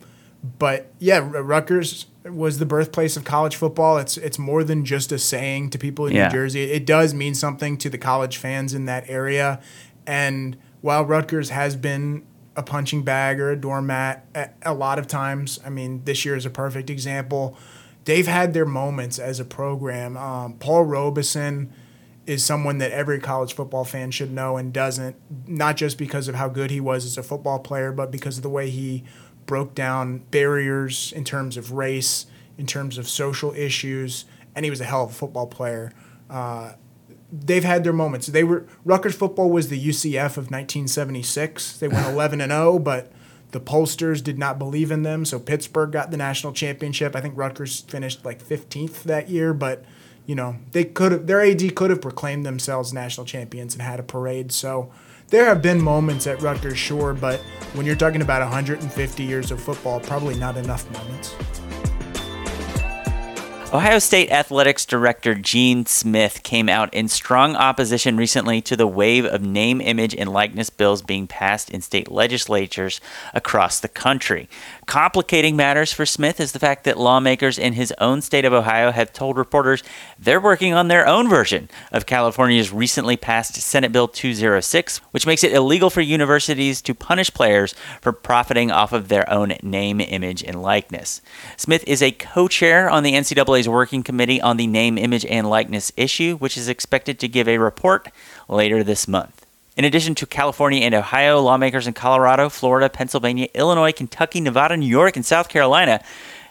but 0.59 0.93
yeah, 0.99 1.19
Rutgers 1.19 2.07
was 2.25 2.59
the 2.59 2.67
birthplace 2.67 3.17
of 3.17 3.25
college 3.25 3.57
football. 3.57 3.97
It's 3.99 4.17
it's 4.17 4.39
more 4.39 4.63
than 4.65 4.85
just 4.85 5.11
a 5.13 5.19
saying 5.19 5.71
to 5.71 5.79
people 5.79 6.07
in 6.07 6.15
Yeah. 6.15 6.29
New 6.29 6.33
Jersey. 6.33 6.65
It 6.71 6.87
does 6.87 7.15
mean 7.15 7.35
something 7.35 7.77
to 7.79 7.89
the 7.91 7.99
college 7.99 8.37
fans 8.37 8.75
in 8.75 8.85
that 8.87 9.05
area. 9.09 9.61
And 10.07 10.57
while 10.83 11.05
Rutgers 11.05 11.51
has 11.51 11.77
been 11.77 12.25
a 12.57 12.63
punching 12.63 13.03
bag 13.03 13.41
or 13.41 13.51
a 13.51 13.57
doormat 13.57 14.27
a, 14.35 14.51
a 14.63 14.75
lot 14.75 14.99
of 14.99 15.07
times, 15.07 15.59
I 15.65 15.71
mean, 15.71 16.03
this 16.05 16.25
year 16.25 16.37
is 16.37 16.47
a 16.47 16.51
perfect 16.51 16.91
example. 16.91 17.57
They've 18.05 18.27
had 18.27 18.53
their 18.53 18.67
moments 18.67 19.19
as 19.19 19.41
a 19.41 19.45
program. 19.47 20.17
Um, 20.19 20.55
Paul 20.59 20.85
Robeson 20.85 21.73
is 22.27 22.45
someone 22.45 22.79
that 22.79 22.91
every 22.91 23.19
college 23.19 23.55
football 23.55 23.85
fan 23.85 24.11
should 24.11 24.31
know 24.31 24.57
and 24.57 24.73
doesn't, 24.73 25.17
not 25.47 25.77
just 25.77 25.99
because 25.99 26.29
of 26.29 26.35
how 26.35 26.49
good 26.49 26.71
he 26.71 26.81
was 26.81 27.05
as 27.05 27.19
a 27.19 27.23
football 27.23 27.59
player, 27.59 27.93
but 27.93 28.11
because 28.11 28.37
of 28.37 28.43
the 28.43 28.49
way 28.49 28.71
he 28.71 29.05
broke 29.47 29.75
down 29.75 30.19
barriers 30.31 31.13
in 31.13 31.25
terms 31.25 31.57
of 31.57 31.73
race, 31.73 32.27
in 32.59 32.67
terms 32.67 32.99
of 32.99 33.09
social 33.09 33.53
issues, 33.53 34.25
and 34.55 34.65
he 34.65 34.71
was 34.71 34.81
a 34.81 34.85
hell 34.85 35.05
of 35.05 35.11
a 35.11 35.15
football 35.15 35.47
player. 35.47 35.93
Uh, 36.31 36.73
they've 37.33 37.65
had 37.65 37.85
their 37.85 37.93
moments. 37.93 38.29
They 38.29 38.45
were 38.45 38.67
Rutgers 38.85 39.15
football 39.15 39.51
was 39.51 39.69
the 39.69 39.89
UCF 39.89 40.37
of 40.37 40.51
1976. 40.51 41.79
They 41.79 41.89
went 41.89 42.07
11 42.13 42.41
and 42.41 42.53
0, 42.53 42.79
but 42.79 43.13
the 43.51 43.61
pollsters 43.61 44.23
did 44.23 44.39
not 44.39 44.59
believe 44.59 44.91
in 44.91 45.03
them, 45.03 45.25
so 45.25 45.39
Pittsburgh 45.39 45.93
got 45.93 46.11
the 46.11 46.17
national 46.17 46.53
championship. 46.53 47.15
I 47.15 47.21
think 47.21 47.37
Rutgers 47.37 47.83
finished 47.83 48.25
like 48.25 48.43
15th 48.43 49.05
that 49.05 49.29
year, 49.29 49.55
but 49.55 49.85
you 50.27 50.35
know 50.35 50.57
they 50.73 50.85
could 50.85 51.13
have 51.13 51.27
their 51.27 51.41
AD 51.41 51.75
could 51.77 51.91
have 51.91 52.01
proclaimed 52.01 52.45
themselves 52.47 52.93
national 52.93 53.27
champions 53.27 53.75
and 53.75 53.83
had 53.83 54.01
a 54.01 54.03
parade. 54.03 54.53
So 54.53 54.91
there 55.28 55.47
have 55.47 55.62
been 55.62 55.81
moments 55.81 56.26
at 56.26 56.40
Rutgers, 56.43 56.78
sure, 56.78 57.14
but 57.14 57.40
when 57.75 57.87
you're 57.87 57.97
talking 57.97 58.23
about 58.23 58.43
150 58.43 59.23
years 59.23 59.50
of 59.50 59.61
football, 59.61 60.00
probably 60.00 60.35
not 60.37 60.57
enough 60.57 60.90
moments. 60.93 61.35
Ohio 63.75 63.99
State 63.99 64.31
Athletics 64.31 64.87
Director 64.87 65.35
Gene 65.35 65.85
Smith 65.85 66.45
came 66.45 66.69
out 66.69 66.95
in 66.95 67.09
strong 67.09 67.57
opposition 67.57 68.16
recently 68.16 68.61
to 68.61 68.76
the 68.76 68.87
wave 68.87 69.25
of 69.25 69.43
name, 69.43 69.81
image, 69.81 70.14
and 70.14 70.33
likeness 70.33 70.71
bills 70.71 71.02
being 71.02 71.26
passed 71.26 71.71
in 71.71 71.81
state 71.81 72.09
legislatures 72.09 73.01
across 73.33 73.81
the 73.81 73.88
country. 73.88 74.49
Complicating 74.87 75.57
matters 75.57 75.92
for 75.92 76.05
Smith 76.05 76.38
is 76.38 76.53
the 76.53 76.59
fact 76.59 76.85
that 76.85 76.99
lawmakers 76.99 77.59
in 77.59 77.73
his 77.73 77.92
own 77.99 78.20
state 78.20 78.44
of 78.44 78.53
Ohio 78.53 78.90
have 78.90 79.12
told 79.12 79.38
reporters 79.38 79.83
they're 80.18 80.40
working 80.40 80.75
on 80.75 80.88
their 80.88 81.07
own 81.07 81.29
version 81.29 81.70
of 81.90 82.07
California's 82.07 82.73
recently 82.73 83.16
passed 83.16 83.55
Senate 83.55 83.92
Bill 83.92 84.09
206, 84.09 84.99
which 85.11 85.27
makes 85.27 85.42
it 85.42 85.53
illegal 85.53 85.88
for 85.88 86.03
universities 86.03 86.83
to 86.83 86.94
punish 86.94 87.33
players 87.33 87.75
for 88.03 88.12
profiting 88.12 88.70
off 88.70 88.92
of 88.92 89.09
their 89.09 89.31
own 89.33 89.55
name, 89.62 90.01
image, 90.01 90.44
and 90.44 90.62
likeness. 90.62 91.23
Smith 91.57 91.85
is 91.87 92.03
a 92.03 92.12
co 92.12 92.47
chair 92.47 92.90
on 92.90 93.03
the 93.03 93.14
NCAA's 93.14 93.68
Working 93.68 94.03
Committee 94.03 94.40
on 94.40 94.57
the 94.59 94.66
Name, 94.66 94.99
Image, 94.99 95.25
and 95.27 95.49
Likeness 95.49 95.92
issue, 95.97 96.37
which 96.37 96.59
is 96.59 96.68
expected 96.68 97.18
to 97.20 97.29
give 97.29 97.49
a 97.49 97.59
report 97.59 98.09
later 98.49 98.85
this 98.85 99.09
month. 99.09 99.43
In 99.77 99.85
addition 99.85 100.15
to 100.17 100.27
California 100.27 100.83
and 100.83 100.95
Ohio, 100.95 101.41
lawmakers 101.41 101.89
in 101.89 101.95
Colorado, 101.95 102.49
Florida, 102.49 102.89
Pennsylvania, 102.89 103.49
Illinois, 103.55 103.91
Kentucky, 103.91 104.41
Nevada, 104.41 104.77
New 104.77 104.87
York, 104.87 105.17
and 105.17 105.27
South 105.27 105.49
Carolina 105.49 106.01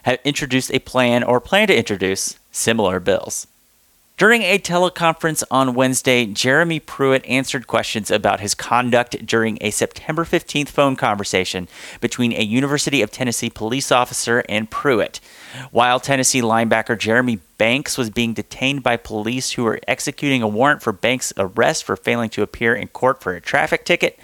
have 0.02 0.18
introduced 0.24 0.70
a 0.74 0.78
plan 0.80 1.22
or 1.22 1.40
plan 1.40 1.68
to 1.68 1.76
introduce 1.76 2.38
similar 2.52 3.00
bills. 3.00 3.46
During 4.16 4.42
a 4.42 4.60
teleconference 4.60 5.42
on 5.50 5.74
Wednesday, 5.74 6.24
Jeremy 6.24 6.78
Pruitt 6.78 7.26
answered 7.26 7.66
questions 7.66 8.12
about 8.12 8.38
his 8.38 8.54
conduct 8.54 9.26
during 9.26 9.58
a 9.60 9.72
September 9.72 10.24
15th 10.24 10.68
phone 10.68 10.94
conversation 10.94 11.66
between 12.00 12.32
a 12.32 12.44
University 12.44 13.02
of 13.02 13.10
Tennessee 13.10 13.50
police 13.50 13.90
officer 13.90 14.44
and 14.48 14.70
Pruitt. 14.70 15.18
While 15.72 15.98
Tennessee 15.98 16.42
linebacker 16.42 16.96
Jeremy 16.96 17.40
Banks 17.58 17.98
was 17.98 18.08
being 18.08 18.34
detained 18.34 18.84
by 18.84 18.96
police 18.96 19.52
who 19.52 19.64
were 19.64 19.80
executing 19.88 20.42
a 20.42 20.48
warrant 20.48 20.80
for 20.80 20.92
Banks' 20.92 21.32
arrest 21.36 21.82
for 21.82 21.96
failing 21.96 22.30
to 22.30 22.42
appear 22.42 22.72
in 22.72 22.86
court 22.88 23.20
for 23.20 23.34
a 23.34 23.40
traffic 23.40 23.84
ticket, 23.84 24.16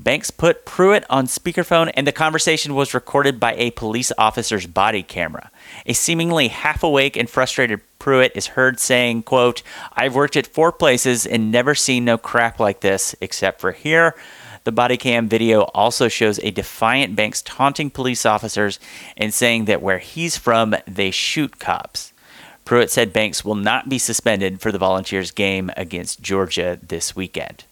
Banks 0.00 0.30
put 0.30 0.64
Pruitt 0.64 1.04
on 1.10 1.26
speakerphone, 1.26 1.90
and 1.94 2.06
the 2.06 2.12
conversation 2.12 2.76
was 2.76 2.94
recorded 2.94 3.40
by 3.40 3.54
a 3.54 3.72
police 3.72 4.12
officer's 4.16 4.66
body 4.66 5.02
camera. 5.02 5.50
A 5.86 5.92
seemingly 5.92 6.48
half 6.48 6.84
awake 6.84 7.16
and 7.16 7.28
frustrated 7.28 7.80
Pruitt 7.98 8.30
is 8.36 8.48
heard 8.48 8.78
saying, 8.78 9.24
quote, 9.24 9.62
I've 9.94 10.14
worked 10.14 10.36
at 10.36 10.46
four 10.46 10.70
places 10.70 11.26
and 11.26 11.50
never 11.50 11.74
seen 11.74 12.04
no 12.04 12.16
crap 12.16 12.60
like 12.60 12.80
this 12.80 13.16
except 13.20 13.60
for 13.60 13.72
here. 13.72 14.14
The 14.62 14.70
body 14.70 14.96
cam 14.96 15.28
video 15.28 15.62
also 15.74 16.06
shows 16.06 16.38
a 16.40 16.52
defiant 16.52 17.16
Banks 17.16 17.42
taunting 17.42 17.90
police 17.90 18.24
officers 18.24 18.78
and 19.16 19.34
saying 19.34 19.64
that 19.64 19.82
where 19.82 19.98
he's 19.98 20.36
from, 20.36 20.76
they 20.86 21.10
shoot 21.10 21.58
cops. 21.58 22.12
Pruitt 22.64 22.90
said 22.90 23.12
Banks 23.12 23.44
will 23.44 23.56
not 23.56 23.88
be 23.88 23.98
suspended 23.98 24.60
for 24.60 24.70
the 24.70 24.78
Volunteers 24.78 25.32
game 25.32 25.72
against 25.76 26.20
Georgia 26.20 26.78
this 26.86 27.16
weekend. 27.16 27.64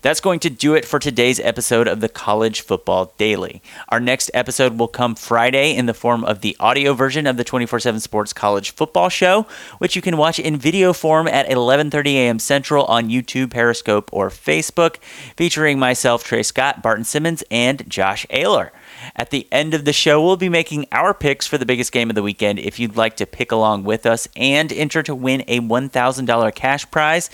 That's 0.00 0.20
going 0.20 0.40
to 0.40 0.50
do 0.50 0.74
it 0.74 0.84
for 0.84 0.98
today's 0.98 1.40
episode 1.40 1.88
of 1.88 2.00
the 2.00 2.08
College 2.08 2.60
Football 2.60 3.12
Daily. 3.18 3.62
Our 3.88 4.00
next 4.00 4.30
episode 4.34 4.78
will 4.78 4.88
come 4.88 5.14
Friday 5.14 5.74
in 5.74 5.86
the 5.86 5.94
form 5.94 6.24
of 6.24 6.40
the 6.40 6.56
audio 6.60 6.94
version 6.94 7.26
of 7.26 7.36
the 7.36 7.44
24/7 7.44 8.00
Sports 8.00 8.32
College 8.32 8.70
Football 8.72 9.08
Show, 9.08 9.46
which 9.78 9.96
you 9.96 10.02
can 10.02 10.16
watch 10.16 10.38
in 10.38 10.56
video 10.56 10.92
form 10.92 11.28
at 11.28 11.48
11:30 11.48 12.14
a.m. 12.16 12.38
Central 12.38 12.84
on 12.86 13.08
YouTube, 13.08 13.50
Periscope, 13.50 14.10
or 14.12 14.30
Facebook, 14.30 14.96
featuring 15.36 15.78
myself, 15.78 16.24
Trey 16.24 16.42
Scott, 16.42 16.82
Barton 16.82 17.04
Simmons, 17.04 17.42
and 17.50 17.88
Josh 17.88 18.26
Ayler. 18.30 18.70
At 19.16 19.30
the 19.30 19.48
end 19.50 19.74
of 19.74 19.84
the 19.84 19.92
show, 19.92 20.22
we'll 20.22 20.36
be 20.36 20.48
making 20.48 20.86
our 20.92 21.12
picks 21.12 21.46
for 21.46 21.58
the 21.58 21.66
biggest 21.66 21.92
game 21.92 22.08
of 22.08 22.14
the 22.14 22.22
weekend. 22.22 22.58
If 22.58 22.78
you'd 22.78 22.96
like 22.96 23.16
to 23.16 23.26
pick 23.26 23.50
along 23.50 23.84
with 23.84 24.06
us 24.06 24.28
and 24.36 24.72
enter 24.72 25.02
to 25.02 25.14
win 25.14 25.42
a 25.48 25.60
$1,000 25.60 26.54
cash 26.54 26.88
prize, 26.90 27.28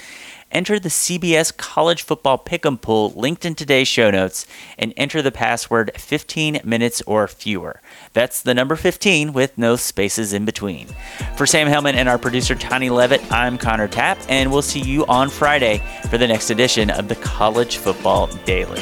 enter 0.50 0.78
the 0.78 0.88
CBS 0.88 1.56
College 1.56 2.02
Football 2.02 2.38
Pick'em 2.38 2.80
pool 2.80 3.12
linked 3.16 3.44
in 3.44 3.54
today's 3.54 3.88
show 3.88 4.10
notes 4.10 4.46
and 4.78 4.92
enter 4.96 5.22
the 5.22 5.32
password 5.32 5.90
15 5.96 6.60
minutes 6.64 7.02
or 7.02 7.28
fewer. 7.28 7.80
That's 8.12 8.42
the 8.42 8.54
number 8.54 8.76
15 8.76 9.32
with 9.32 9.56
no 9.58 9.76
spaces 9.76 10.32
in 10.32 10.44
between. 10.44 10.88
For 11.36 11.46
Sam 11.46 11.68
Hellman 11.68 11.94
and 11.94 12.08
our 12.08 12.18
producer 12.18 12.54
Tony 12.54 12.90
Levitt, 12.90 13.32
I'm 13.32 13.58
Connor 13.58 13.88
Tapp, 13.88 14.18
and 14.28 14.50
we'll 14.50 14.62
see 14.62 14.80
you 14.80 15.04
on 15.06 15.30
Friday 15.30 15.82
for 16.10 16.18
the 16.18 16.26
next 16.26 16.50
edition 16.50 16.90
of 16.90 17.08
the 17.08 17.16
College 17.16 17.76
Football 17.76 18.28
Daily. 18.44 18.80